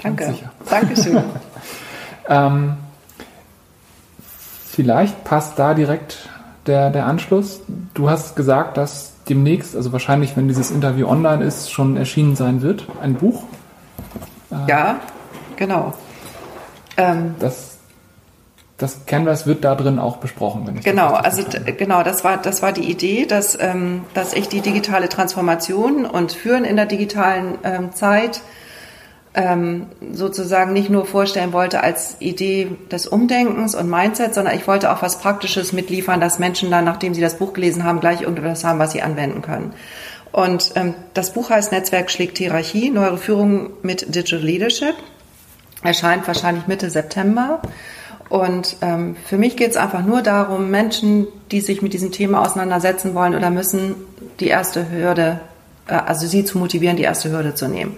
[0.03, 0.27] Danke.
[0.27, 0.53] Sicher.
[0.69, 1.23] Dankeschön.
[2.29, 2.77] ähm,
[4.67, 6.29] vielleicht passt da direkt
[6.67, 7.61] der, der Anschluss.
[7.95, 12.63] Du hast gesagt, dass demnächst, also wahrscheinlich, wenn dieses Interview online ist, schon erschienen sein
[12.63, 13.45] wird, ein Buch.
[14.51, 15.01] Äh, ja,
[15.57, 15.95] genau.
[16.97, 17.79] Ähm, das,
[18.77, 21.43] das Canvas wird da drin auch besprochen, wenn ich Genau, das also
[21.77, 26.33] genau, das war das war die Idee, dass ähm, dass ich die digitale Transformation und
[26.33, 28.43] Führen in der digitalen ähm, Zeit
[29.35, 34.93] ähm, sozusagen nicht nur vorstellen wollte als Idee des Umdenkens und Mindset, sondern ich wollte
[34.93, 38.65] auch was Praktisches mitliefern, dass Menschen dann, nachdem sie das Buch gelesen haben, gleich irgendwas
[38.65, 39.75] haben, was sie anwenden können.
[40.31, 44.95] Und ähm, das Buch heißt Netzwerk schlägt Hierarchie, neuere Führung mit Digital Leadership.
[45.83, 47.61] Erscheint wahrscheinlich Mitte September.
[48.29, 52.43] Und ähm, für mich geht es einfach nur darum, Menschen, die sich mit diesem Thema
[52.43, 53.95] auseinandersetzen wollen oder müssen,
[54.41, 55.41] die erste Hürde,
[55.87, 57.97] äh, also sie zu motivieren, die erste Hürde zu nehmen.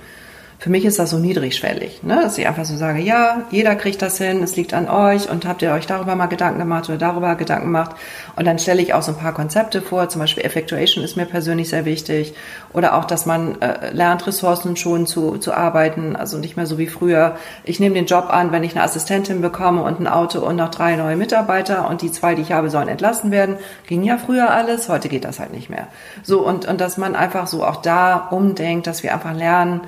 [0.59, 2.19] Für mich ist das so niedrigschwellig, ne?
[2.23, 5.45] dass ich einfach so sage, ja, jeder kriegt das hin, es liegt an euch und
[5.45, 7.95] habt ihr euch darüber mal Gedanken gemacht oder darüber Gedanken gemacht
[8.37, 11.27] und dann stelle ich auch so ein paar Konzepte vor, zum Beispiel Effectuation ist mir
[11.27, 12.35] persönlich sehr wichtig
[12.73, 16.79] oder auch, dass man äh, lernt, Ressourcen schon zu, zu arbeiten, also nicht mehr so
[16.79, 17.37] wie früher.
[17.65, 20.71] Ich nehme den Job an, wenn ich eine Assistentin bekomme und ein Auto und noch
[20.71, 23.57] drei neue Mitarbeiter und die zwei, die ich habe, sollen entlassen werden.
[23.87, 25.89] Ging ja früher alles, heute geht das halt nicht mehr.
[26.23, 29.83] So und, und dass man einfach so auch da umdenkt, dass wir einfach lernen,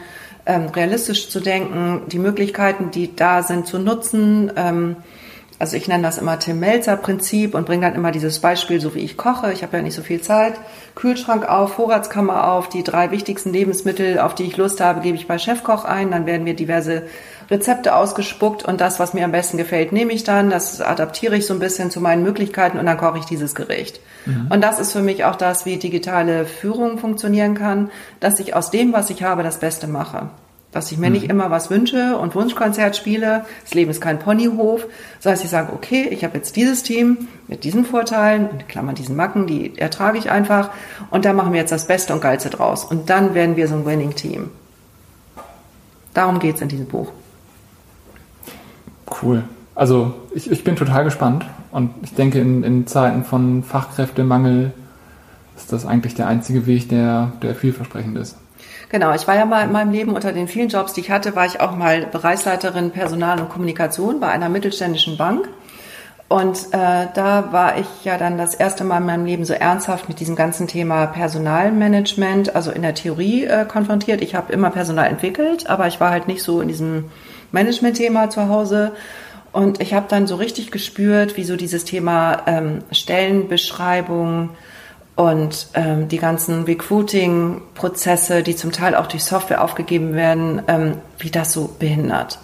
[0.49, 4.51] ähm, realistisch zu denken, die Möglichkeiten, die da sind, zu nutzen.
[4.57, 4.97] Ähm,
[5.61, 8.95] also ich nenne das immer Tim Melzer Prinzip und bringe dann immer dieses Beispiel, so
[8.95, 9.53] wie ich koche.
[9.53, 10.55] Ich habe ja nicht so viel Zeit.
[10.95, 15.27] Kühlschrank auf, Vorratskammer auf, die drei wichtigsten Lebensmittel, auf die ich Lust habe, gebe ich
[15.27, 16.13] bei Chefkoch ein.
[16.13, 17.03] Dann werden mir diverse
[17.51, 20.51] Rezepte ausgespuckt und das, was mir am besten gefällt, nehme ich dann.
[20.51, 24.01] Das adaptiere ich so ein bisschen zu meinen Möglichkeiten und dann koche ich dieses Gericht.
[24.27, 24.49] Mhm.
[24.51, 28.71] Und das ist für mich auch das, wie digitale Führung funktionieren kann, dass ich aus
[28.71, 30.29] dem, was ich habe, das Beste mache.
[30.73, 31.15] Dass ich mir mhm.
[31.15, 33.47] nicht immer was wünsche und Wunschkonzert spiele.
[33.63, 34.85] Das Leben ist kein Ponyhof.
[35.23, 38.95] Das heißt, ich sage, okay, ich habe jetzt dieses Team mit diesen Vorteilen, in Klammern
[38.95, 40.69] diesen Macken, die ertrage ich einfach.
[41.11, 42.85] Und da machen wir jetzt das Beste und Geilste draus.
[42.85, 44.51] Und dann werden wir so ein Winning-Team.
[46.13, 47.11] Darum geht es in diesem Buch.
[49.23, 49.45] Cool.
[49.75, 54.73] Also ich, ich bin total gespannt und ich denke, in, in Zeiten von Fachkräftemangel
[55.57, 58.37] ist das eigentlich der einzige Weg, der, der vielversprechend ist.
[58.91, 61.37] Genau, ich war ja mal in meinem Leben unter den vielen Jobs, die ich hatte,
[61.37, 65.49] war ich auch mal Bereichsleiterin Personal und Kommunikation bei einer mittelständischen Bank.
[66.29, 70.09] Und äh, da war ich ja dann das erste Mal in meinem Leben so ernsthaft
[70.09, 74.21] mit diesem ganzen Thema Personalmanagement, also in der Theorie äh, konfrontiert.
[74.21, 77.07] Ich habe immer Personal entwickelt, aber ich war halt nicht so in diesem
[77.53, 78.93] Management-Thema zu Hause.
[79.53, 84.51] Und ich habe dann so richtig gespürt, wie so dieses Thema ähm, Stellenbeschreibung
[85.17, 91.31] und ähm, die ganzen Recruiting-Prozesse, die zum Teil auch durch Software aufgegeben werden, ähm, wie
[91.31, 92.39] das so behindert.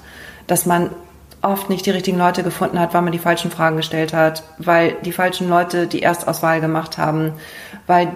[0.46, 0.90] Dass man
[1.40, 4.96] oft nicht die richtigen Leute gefunden hat, weil man die falschen Fragen gestellt hat, weil
[5.04, 7.34] die falschen Leute die Erstauswahl gemacht haben,
[7.86, 8.08] weil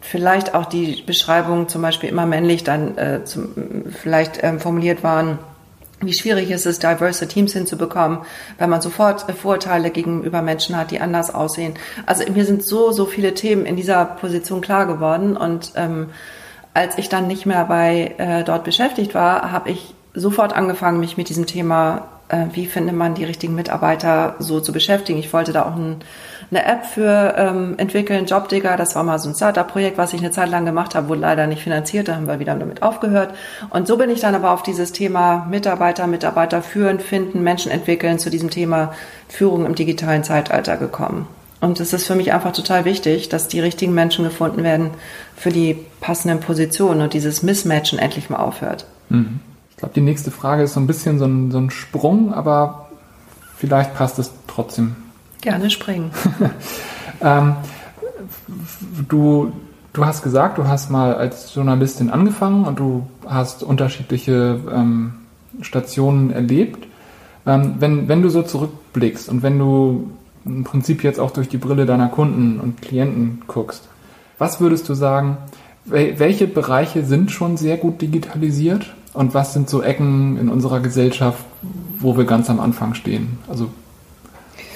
[0.00, 3.48] vielleicht auch die Beschreibungen zum Beispiel immer männlich dann äh, zum,
[3.90, 5.38] vielleicht ähm, formuliert waren
[6.00, 8.18] wie schwierig ist es, diverse Teams hinzubekommen,
[8.58, 11.74] wenn man sofort Vorurteile gegenüber Menschen hat, die anders aussehen.
[12.04, 16.10] Also mir sind so, so viele Themen in dieser Position klar geworden und ähm,
[16.74, 21.16] als ich dann nicht mehr bei äh, dort beschäftigt war, habe ich sofort angefangen, mich
[21.16, 25.18] mit diesem Thema, äh, wie findet man die richtigen Mitarbeiter, so zu beschäftigen.
[25.18, 25.96] Ich wollte da auch ein
[26.50, 28.76] eine App für ähm, entwickeln, Jobdigger.
[28.76, 31.46] Das war mal so ein Startup-Projekt, was ich eine Zeit lang gemacht habe, wurde leider
[31.46, 32.08] nicht finanziert.
[32.08, 33.34] Da haben wir wieder damit aufgehört.
[33.70, 38.18] Und so bin ich dann aber auf dieses Thema Mitarbeiter, Mitarbeiter führen, finden, Menschen entwickeln
[38.18, 38.92] zu diesem Thema
[39.28, 41.26] Führung im digitalen Zeitalter gekommen.
[41.60, 44.90] Und es ist für mich einfach total wichtig, dass die richtigen Menschen gefunden werden
[45.36, 48.84] für die passenden Positionen und dieses Mismatchen endlich mal aufhört.
[49.08, 49.40] Mhm.
[49.76, 52.88] Ich glaube, die nächste Frage ist so ein bisschen so ein, so ein Sprung, aber
[53.58, 54.96] vielleicht passt es trotzdem
[55.42, 56.10] Gerne springen.
[57.20, 57.56] ähm,
[59.06, 59.52] du,
[59.92, 65.12] du hast gesagt, du hast mal als Journalistin angefangen und du hast unterschiedliche ähm,
[65.60, 66.86] Stationen erlebt.
[67.46, 70.10] Ähm, wenn, wenn du so zurückblickst und wenn du
[70.46, 73.88] im Prinzip jetzt auch durch die Brille deiner Kunden und Klienten guckst,
[74.38, 75.36] was würdest du sagen,
[75.84, 81.44] welche Bereiche sind schon sehr gut digitalisiert und was sind so Ecken in unserer Gesellschaft,
[81.98, 83.38] wo wir ganz am Anfang stehen?
[83.48, 83.68] Also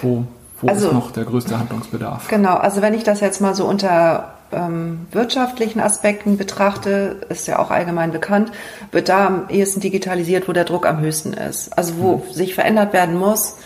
[0.03, 0.25] wo
[0.61, 2.29] wo also, ist noch der größte Handlungsbedarf?
[2.29, 7.59] Genau, also wenn ich das jetzt mal so unter ähm, wirtschaftlichen Aspekten betrachte, ist ja
[7.59, 8.53] auch allgemein bekannt,
[8.93, 11.77] wird da am ehesten digitalisiert, wo der Druck am höchsten ist.
[11.79, 12.33] Also wo mhm.
[12.33, 13.57] sich verändert werden muss,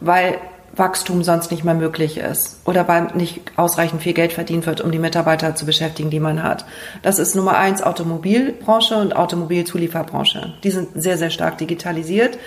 [0.00, 0.36] weil
[0.74, 4.90] Wachstum sonst nicht mehr möglich ist oder weil nicht ausreichend viel Geld verdient wird, um
[4.90, 6.64] die Mitarbeiter zu beschäftigen, die man hat.
[7.02, 10.54] Das ist Nummer eins Automobilbranche und Automobilzulieferbranche.
[10.62, 12.38] Die sind sehr, sehr stark digitalisiert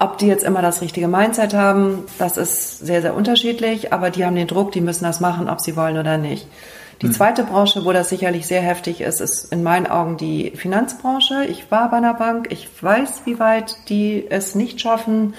[0.00, 4.24] ob die jetzt immer das richtige Mindset haben, das ist sehr, sehr unterschiedlich, aber die
[4.24, 6.46] haben den Druck, die müssen das machen, ob sie wollen oder nicht.
[7.02, 7.12] Die hm.
[7.12, 11.44] zweite Branche, wo das sicherlich sehr heftig ist, ist in meinen Augen die Finanzbranche.
[11.46, 15.34] Ich war bei einer Bank, ich weiß, wie weit die es nicht schaffen,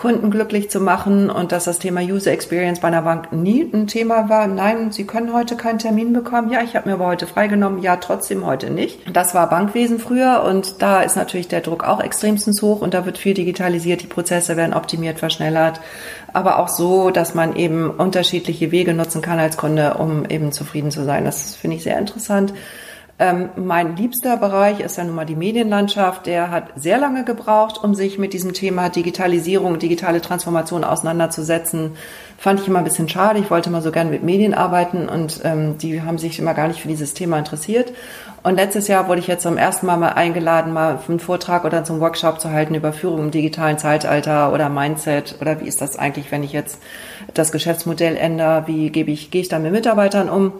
[0.00, 3.86] Kunden glücklich zu machen und dass das Thema User Experience bei einer Bank nie ein
[3.86, 4.46] Thema war.
[4.46, 6.50] Nein, Sie können heute keinen Termin bekommen.
[6.50, 7.82] Ja, ich habe mir aber heute freigenommen.
[7.82, 8.98] Ja, trotzdem heute nicht.
[9.14, 13.04] Das war Bankwesen früher und da ist natürlich der Druck auch extremstens hoch und da
[13.04, 14.00] wird viel digitalisiert.
[14.00, 15.82] Die Prozesse werden optimiert, verschnellert,
[16.32, 20.90] aber auch so, dass man eben unterschiedliche Wege nutzen kann als Kunde, um eben zufrieden
[20.90, 21.26] zu sein.
[21.26, 22.54] Das finde ich sehr interessant.
[23.20, 26.24] Ähm, mein liebster Bereich ist ja nun mal die Medienlandschaft.
[26.24, 31.98] Der hat sehr lange gebraucht, um sich mit diesem Thema Digitalisierung, digitale Transformation auseinanderzusetzen.
[32.38, 33.38] Fand ich immer ein bisschen schade.
[33.38, 36.68] Ich wollte immer so gerne mit Medien arbeiten und ähm, die haben sich immer gar
[36.68, 37.92] nicht für dieses Thema interessiert.
[38.42, 41.84] Und letztes Jahr wurde ich jetzt zum ersten Mal mal eingeladen, mal einen Vortrag oder
[41.84, 45.98] zum Workshop zu halten über Führung im digitalen Zeitalter oder Mindset oder wie ist das
[45.98, 46.78] eigentlich, wenn ich jetzt
[47.34, 48.62] das Geschäftsmodell ändere?
[48.64, 50.52] Wie gebe ich, gehe ich da mit Mitarbeitern um?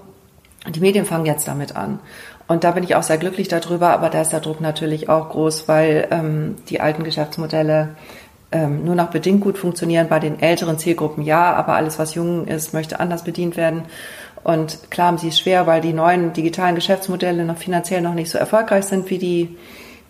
[0.68, 2.00] Die Medien fangen jetzt damit an.
[2.50, 5.28] Und da bin ich auch sehr glücklich darüber, aber da ist der Druck natürlich auch
[5.28, 7.90] groß, weil ähm, die alten Geschäftsmodelle
[8.50, 10.08] ähm, nur noch bedingt gut funktionieren.
[10.08, 13.82] Bei den älteren Zielgruppen ja, aber alles, was jung ist, möchte anders bedient werden.
[14.42, 18.32] Und klar haben sie es schwer, weil die neuen digitalen Geschäftsmodelle noch finanziell noch nicht
[18.32, 19.56] so erfolgreich sind wie die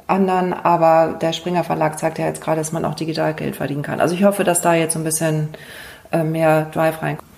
[0.07, 0.55] anderen.
[0.55, 4.01] Aber der Springer Verlag zeigt ja jetzt gerade, dass man auch digital Geld verdienen kann.
[4.01, 5.51] Also ich hoffe, dass da jetzt ein bisschen
[6.11, 7.29] äh, mehr Drive reinkommt.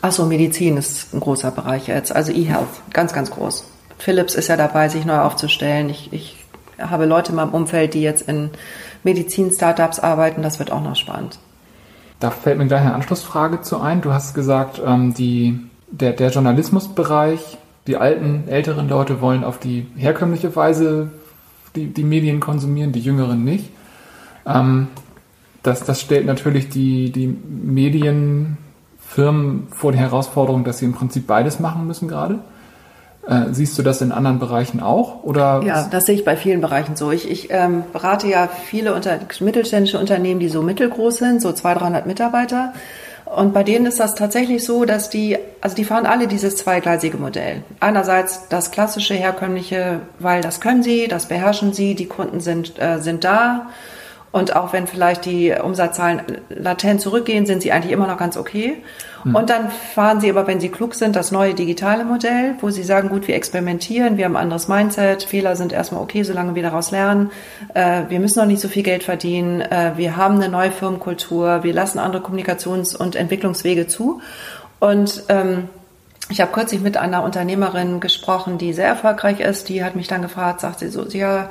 [0.00, 2.16] Achso, Medizin ist ein großer Bereich jetzt.
[2.16, 3.67] Also E-Health, ganz, ganz groß.
[3.98, 5.90] Philips ist ja dabei, sich neu aufzustellen.
[5.90, 6.36] Ich, ich
[6.78, 8.50] habe Leute in meinem Umfeld, die jetzt in
[9.02, 10.42] Medizin-Startups arbeiten.
[10.42, 11.38] Das wird auch noch spannend.
[12.20, 14.00] Da fällt mir gleich eine Anschlussfrage zu ein.
[14.00, 19.86] Du hast gesagt, ähm, die, der, der Journalismusbereich, die alten, älteren Leute wollen auf die
[19.96, 21.10] herkömmliche Weise
[21.76, 23.70] die, die Medien konsumieren, die jüngeren nicht.
[24.46, 24.88] Ähm,
[25.62, 28.56] das, das stellt natürlich die, die Medienfirmen
[29.70, 32.40] vor die Herausforderung, dass sie im Prinzip beides machen müssen gerade.
[33.28, 35.22] Äh, siehst du das in anderen Bereichen auch?
[35.22, 37.10] Oder ja, das sehe ich bei vielen Bereichen so.
[37.12, 41.82] Ich, ich ähm, berate ja viele unter, mittelständische Unternehmen, die so mittelgroß sind, so 200,
[41.82, 42.72] 300 Mitarbeiter.
[43.26, 47.18] Und bei denen ist das tatsächlich so, dass die, also die fahren alle dieses zweigleisige
[47.18, 47.62] Modell.
[47.80, 52.98] Einerseits das klassische, herkömmliche, weil das können sie, das beherrschen sie, die Kunden sind, äh,
[52.98, 53.66] sind da.
[54.30, 58.82] Und auch wenn vielleicht die Umsatzzahlen latent zurückgehen, sind sie eigentlich immer noch ganz okay.
[59.22, 59.34] Hm.
[59.34, 62.82] Und dann fahren sie aber, wenn sie klug sind, das neue digitale Modell, wo sie
[62.82, 66.62] sagen, gut, wir experimentieren, wir haben ein anderes Mindset, Fehler sind erstmal okay, solange wir
[66.62, 67.30] daraus lernen.
[67.72, 71.62] Äh, wir müssen noch nicht so viel Geld verdienen, äh, wir haben eine neue Firmenkultur,
[71.62, 74.20] wir lassen andere Kommunikations- und Entwicklungswege zu.
[74.78, 75.70] Und ähm,
[76.30, 79.70] ich habe kürzlich mit einer Unternehmerin gesprochen, die sehr erfolgreich ist.
[79.70, 81.48] Die hat mich dann gefragt, sagt sie so, ja,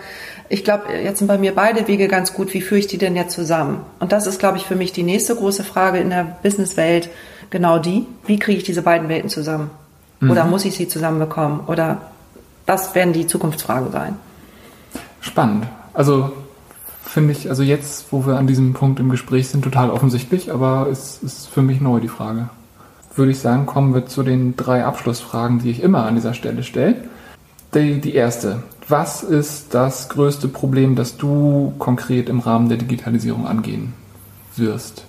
[0.50, 2.54] ich glaube, jetzt sind bei mir beide Wege ganz gut.
[2.54, 3.82] Wie führe ich die denn jetzt zusammen?
[4.00, 7.10] Und das ist, glaube ich, für mich die nächste große Frage in der Businesswelt.
[7.50, 8.06] Genau die.
[8.26, 9.70] Wie kriege ich diese beiden Welten zusammen?
[10.20, 10.32] Mhm.
[10.32, 11.62] Oder muss ich sie zusammenbekommen?
[11.68, 12.02] Oder
[12.66, 14.16] das werden die Zukunftsfragen sein.
[15.22, 15.68] Spannend.
[15.94, 16.32] Also
[17.04, 20.88] finde ich, also jetzt, wo wir an diesem Punkt im Gespräch sind, total offensichtlich, aber
[20.92, 22.50] es ist für mich neu die Frage
[23.18, 26.64] würde ich sagen, kommen wir zu den drei Abschlussfragen, die ich immer an dieser Stelle
[26.64, 26.96] stelle.
[27.74, 28.64] Die, die erste.
[28.90, 33.94] Was ist das größte Problem, das du konkret im Rahmen der Digitalisierung angehen
[34.56, 35.04] wirst?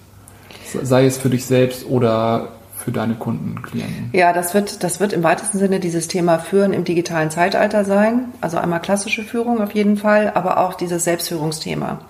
[0.83, 4.11] Sei es für dich selbst oder für deine Kunden, Klienten?
[4.13, 8.27] Ja, das wird, das wird im weitesten Sinne dieses Thema Führen im digitalen Zeitalter sein.
[8.41, 12.01] Also einmal klassische Führung auf jeden Fall, aber auch dieses Selbstführungsthema.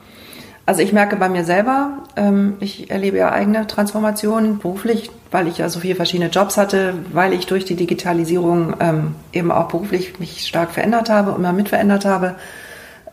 [0.68, 5.56] Also ich merke bei mir selber, ähm, ich erlebe ja eigene Transformationen beruflich, weil ich
[5.56, 10.20] ja so viele verschiedene Jobs hatte, weil ich durch die Digitalisierung ähm, eben auch beruflich
[10.20, 12.34] mich stark verändert habe und mal mitverändert habe.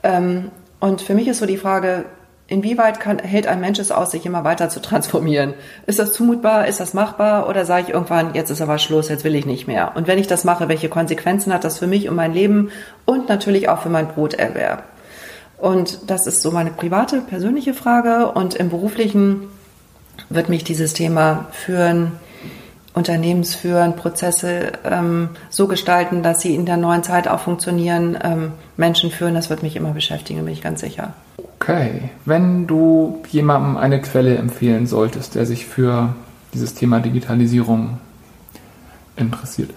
[0.03, 2.03] Ähm, und für mich ist so die Frage,
[2.47, 5.53] inwieweit kann, hält ein Mensch es aus, sich immer weiter zu transformieren?
[5.85, 6.67] Ist das zumutbar?
[6.67, 7.47] Ist das machbar?
[7.47, 9.93] Oder sage ich irgendwann, jetzt ist aber Schluss, jetzt will ich nicht mehr?
[9.95, 12.69] Und wenn ich das mache, welche Konsequenzen hat das für mich und mein Leben
[13.05, 14.83] und natürlich auch für mein Broterwerb?
[15.57, 18.31] Und das ist so meine private, persönliche Frage.
[18.31, 19.47] Und im beruflichen
[20.29, 22.13] wird mich dieses Thema führen,
[22.93, 29.11] Unternehmensführen, Prozesse ähm, so gestalten, dass sie in der neuen Zeit auch funktionieren, ähm, Menschen
[29.11, 31.13] führen, das wird mich immer beschäftigen, bin ich ganz sicher.
[31.37, 36.15] Okay, wenn du jemandem eine Quelle empfehlen solltest, der sich für
[36.53, 37.97] dieses Thema Digitalisierung
[39.17, 39.71] interessiert,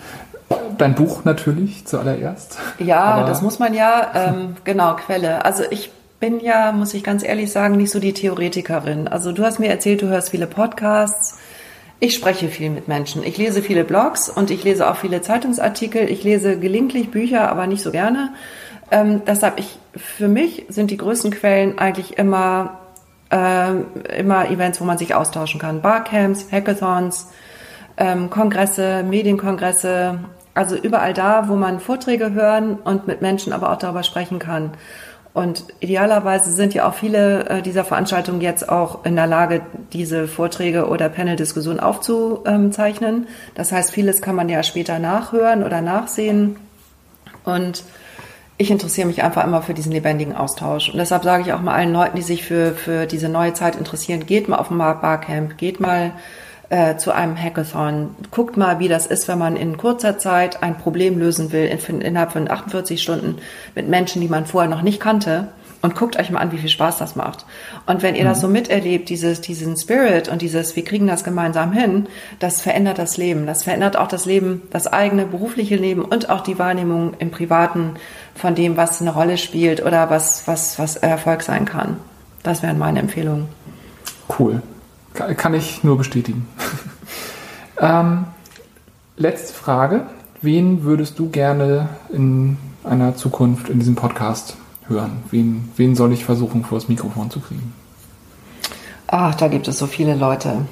[0.78, 2.58] Dein Buch natürlich zuallererst.
[2.78, 5.44] Ja, Aber das muss man ja, ähm, genau, Quelle.
[5.44, 9.08] Also ich bin ja, muss ich ganz ehrlich sagen, nicht so die Theoretikerin.
[9.08, 11.38] Also du hast mir erzählt, du hörst viele Podcasts.
[12.00, 13.24] Ich spreche viel mit Menschen.
[13.24, 16.08] Ich lese viele Blogs und ich lese auch viele Zeitungsartikel.
[16.08, 18.32] Ich lese gelegentlich Bücher, aber nicht so gerne.
[18.90, 22.78] Ähm, deshalb ich, für mich sind die größten Quellen eigentlich immer,
[23.30, 23.72] äh,
[24.16, 25.82] immer Events, wo man sich austauschen kann.
[25.82, 27.28] Barcamps, Hackathons,
[27.96, 30.20] ähm, Kongresse, Medienkongresse,
[30.58, 34.72] also überall da, wo man Vorträge hören und mit Menschen aber auch darüber sprechen kann.
[35.32, 40.26] Und idealerweise sind ja auch viele äh, dieser Veranstaltungen jetzt auch in der Lage, diese
[40.26, 43.28] Vorträge oder Panel-Diskussionen aufzuzeichnen.
[43.54, 46.56] Das heißt, vieles kann man ja später nachhören oder nachsehen.
[47.44, 47.84] Und
[48.56, 50.90] ich interessiere mich einfach immer für diesen lebendigen Austausch.
[50.90, 53.76] Und deshalb sage ich auch mal allen Leuten, die sich für, für diese neue Zeit
[53.76, 56.14] interessieren, geht mal auf ein Barcamp, geht mal
[56.70, 60.76] äh, zu einem Hackathon, guckt mal, wie das ist, wenn man in kurzer Zeit ein
[60.76, 63.36] Problem lösen will, in, innerhalb von 48 Stunden
[63.74, 65.48] mit Menschen, die man vorher noch nicht kannte
[65.80, 67.46] und guckt euch mal an, wie viel Spaß das macht.
[67.86, 68.28] Und wenn ihr mhm.
[68.28, 72.06] das so miterlebt, dieses, diesen Spirit und dieses, wir kriegen das gemeinsam hin,
[72.38, 73.46] das verändert das Leben.
[73.46, 77.94] Das verändert auch das Leben, das eigene berufliche Leben und auch die Wahrnehmung im Privaten
[78.34, 81.96] von dem, was eine Rolle spielt oder was, was, was Erfolg sein kann.
[82.42, 83.48] Das wären meine Empfehlungen.
[84.38, 84.62] Cool.
[85.18, 86.46] Kann ich nur bestätigen.
[87.80, 88.26] ähm,
[89.16, 90.06] letzte Frage.
[90.42, 94.56] Wen würdest du gerne in einer Zukunft in diesem Podcast
[94.86, 95.24] hören?
[95.30, 97.72] Wen, wen soll ich versuchen, vor das Mikrofon zu kriegen?
[99.08, 100.66] Ach, da gibt es so viele Leute.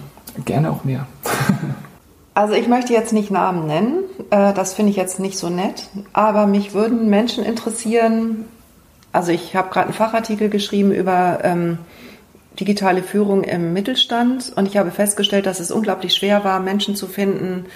[0.44, 1.07] Gerne auch mehr.
[2.34, 5.88] also ich möchte jetzt nicht Namen nennen, äh, das finde ich jetzt nicht so nett,
[6.12, 8.44] aber mich würden Menschen interessieren,
[9.12, 11.78] also ich habe gerade einen Fachartikel geschrieben über ähm,
[12.59, 17.07] digitale Führung im Mittelstand und ich habe festgestellt, dass es unglaublich schwer war, Menschen zu
[17.07, 17.66] finden,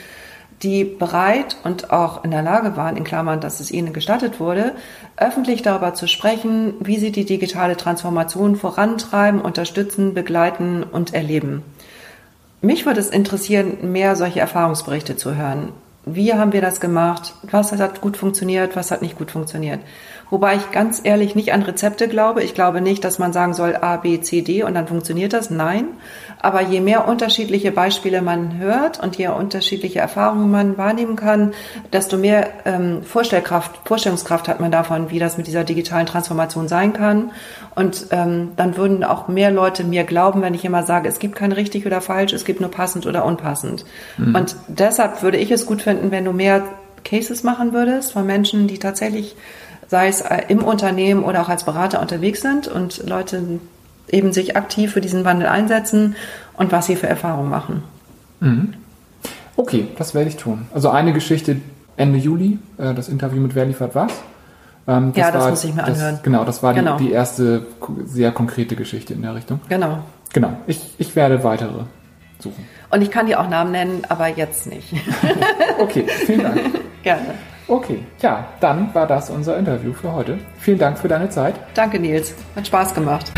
[0.62, 4.72] die bereit und auch in der Lage waren, in Klammern, dass es ihnen gestattet wurde,
[5.16, 11.62] öffentlich darüber zu sprechen, wie sie die digitale Transformation vorantreiben, unterstützen, begleiten und erleben.
[12.60, 15.72] Mich würde es interessieren, mehr solche Erfahrungsberichte zu hören.
[16.06, 17.34] Wie haben wir das gemacht?
[17.50, 18.74] Was hat gut funktioniert?
[18.74, 19.80] Was hat nicht gut funktioniert?
[20.30, 22.42] Wobei ich ganz ehrlich nicht an Rezepte glaube.
[22.44, 25.50] Ich glaube nicht, dass man sagen soll A, B, C, D und dann funktioniert das.
[25.50, 25.88] Nein.
[26.40, 31.52] Aber je mehr unterschiedliche Beispiele man hört und je unterschiedliche Erfahrungen man wahrnehmen kann,
[31.92, 36.92] desto mehr ähm, Vorstellkraft, Vorstellungskraft hat man davon, wie das mit dieser digitalen Transformation sein
[36.92, 37.32] kann.
[37.74, 41.34] Und ähm, dann würden auch mehr Leute mir glauben, wenn ich immer sage, es gibt
[41.34, 43.84] kein richtig oder falsch, es gibt nur passend oder unpassend.
[44.16, 44.34] Mhm.
[44.34, 46.64] Und deshalb würde ich es gut finden, wenn du mehr
[47.04, 49.36] Cases machen würdest von Menschen, die tatsächlich
[49.88, 53.58] sei es äh, im Unternehmen oder auch als Berater unterwegs sind und Leute
[54.08, 56.14] eben sich aktiv für diesen Wandel einsetzen
[56.54, 57.82] und was sie für Erfahrungen machen.
[58.40, 58.74] Mhm.
[59.56, 60.66] Okay, das werde ich tun.
[60.72, 61.56] Also eine Geschichte
[61.96, 64.12] Ende Juli, äh, das Interview mit Wer liefert was.
[64.86, 66.14] Ähm, das ja, das war, muss ich mir anhören.
[66.14, 66.96] Das, genau, das war genau.
[66.96, 67.66] Die, die, erste
[68.06, 69.60] sehr konkrete Geschichte in der Richtung.
[69.68, 69.98] Genau.
[70.32, 71.82] Genau, ich, ich werde weitere
[72.38, 72.64] suchen.
[72.90, 74.92] Und ich kann dir auch Namen nennen, aber jetzt nicht.
[75.78, 76.60] okay, vielen Dank.
[77.02, 77.34] Gerne.
[77.68, 80.38] Okay, ja, dann war das unser Interview für heute.
[80.58, 81.54] Vielen Dank für deine Zeit.
[81.74, 82.34] Danke, Nils.
[82.56, 83.32] Hat Spaß gemacht.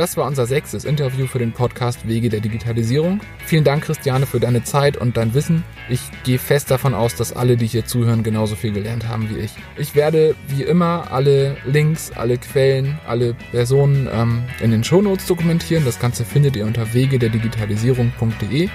[0.00, 3.20] Das war unser sechstes Interview für den Podcast Wege der Digitalisierung.
[3.44, 5.62] Vielen Dank, Christiane, für deine Zeit und dein Wissen.
[5.90, 9.40] Ich gehe fest davon aus, dass alle, die hier zuhören, genauso viel gelernt haben wie
[9.40, 9.50] ich.
[9.76, 15.84] Ich werde wie immer alle Links, alle Quellen, alle Personen ähm, in den Shownotes dokumentieren.
[15.84, 18.70] Das Ganze findet ihr unter wegederdigitalisierung.de.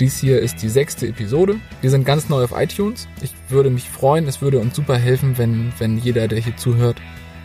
[0.00, 1.60] Dies hier ist die sechste Episode.
[1.80, 3.06] Wir sind ganz neu auf iTunes.
[3.22, 6.96] Ich würde mich freuen, es würde uns super helfen, wenn, wenn jeder, der hier zuhört,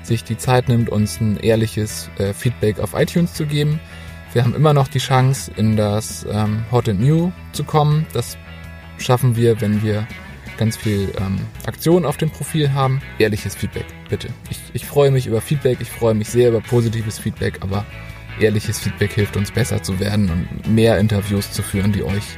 [0.05, 3.79] sich die Zeit nimmt, uns ein ehrliches äh, Feedback auf iTunes zu geben.
[4.33, 8.05] Wir haben immer noch die Chance, in das ähm, Hot and New zu kommen.
[8.13, 8.37] Das
[8.97, 10.07] schaffen wir, wenn wir
[10.57, 13.01] ganz viel ähm, Aktion auf dem Profil haben.
[13.19, 14.29] Ehrliches Feedback, bitte.
[14.49, 17.85] Ich, ich freue mich über Feedback, ich freue mich sehr über positives Feedback, aber
[18.39, 22.37] ehrliches Feedback hilft uns besser zu werden und mehr Interviews zu führen, die euch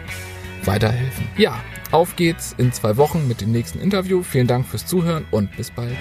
[0.65, 1.27] weiterhelfen.
[1.37, 1.59] Ja,
[1.91, 4.21] auf geht's in zwei Wochen mit dem nächsten Interview.
[4.23, 5.97] Vielen Dank fürs Zuhören und bis bald.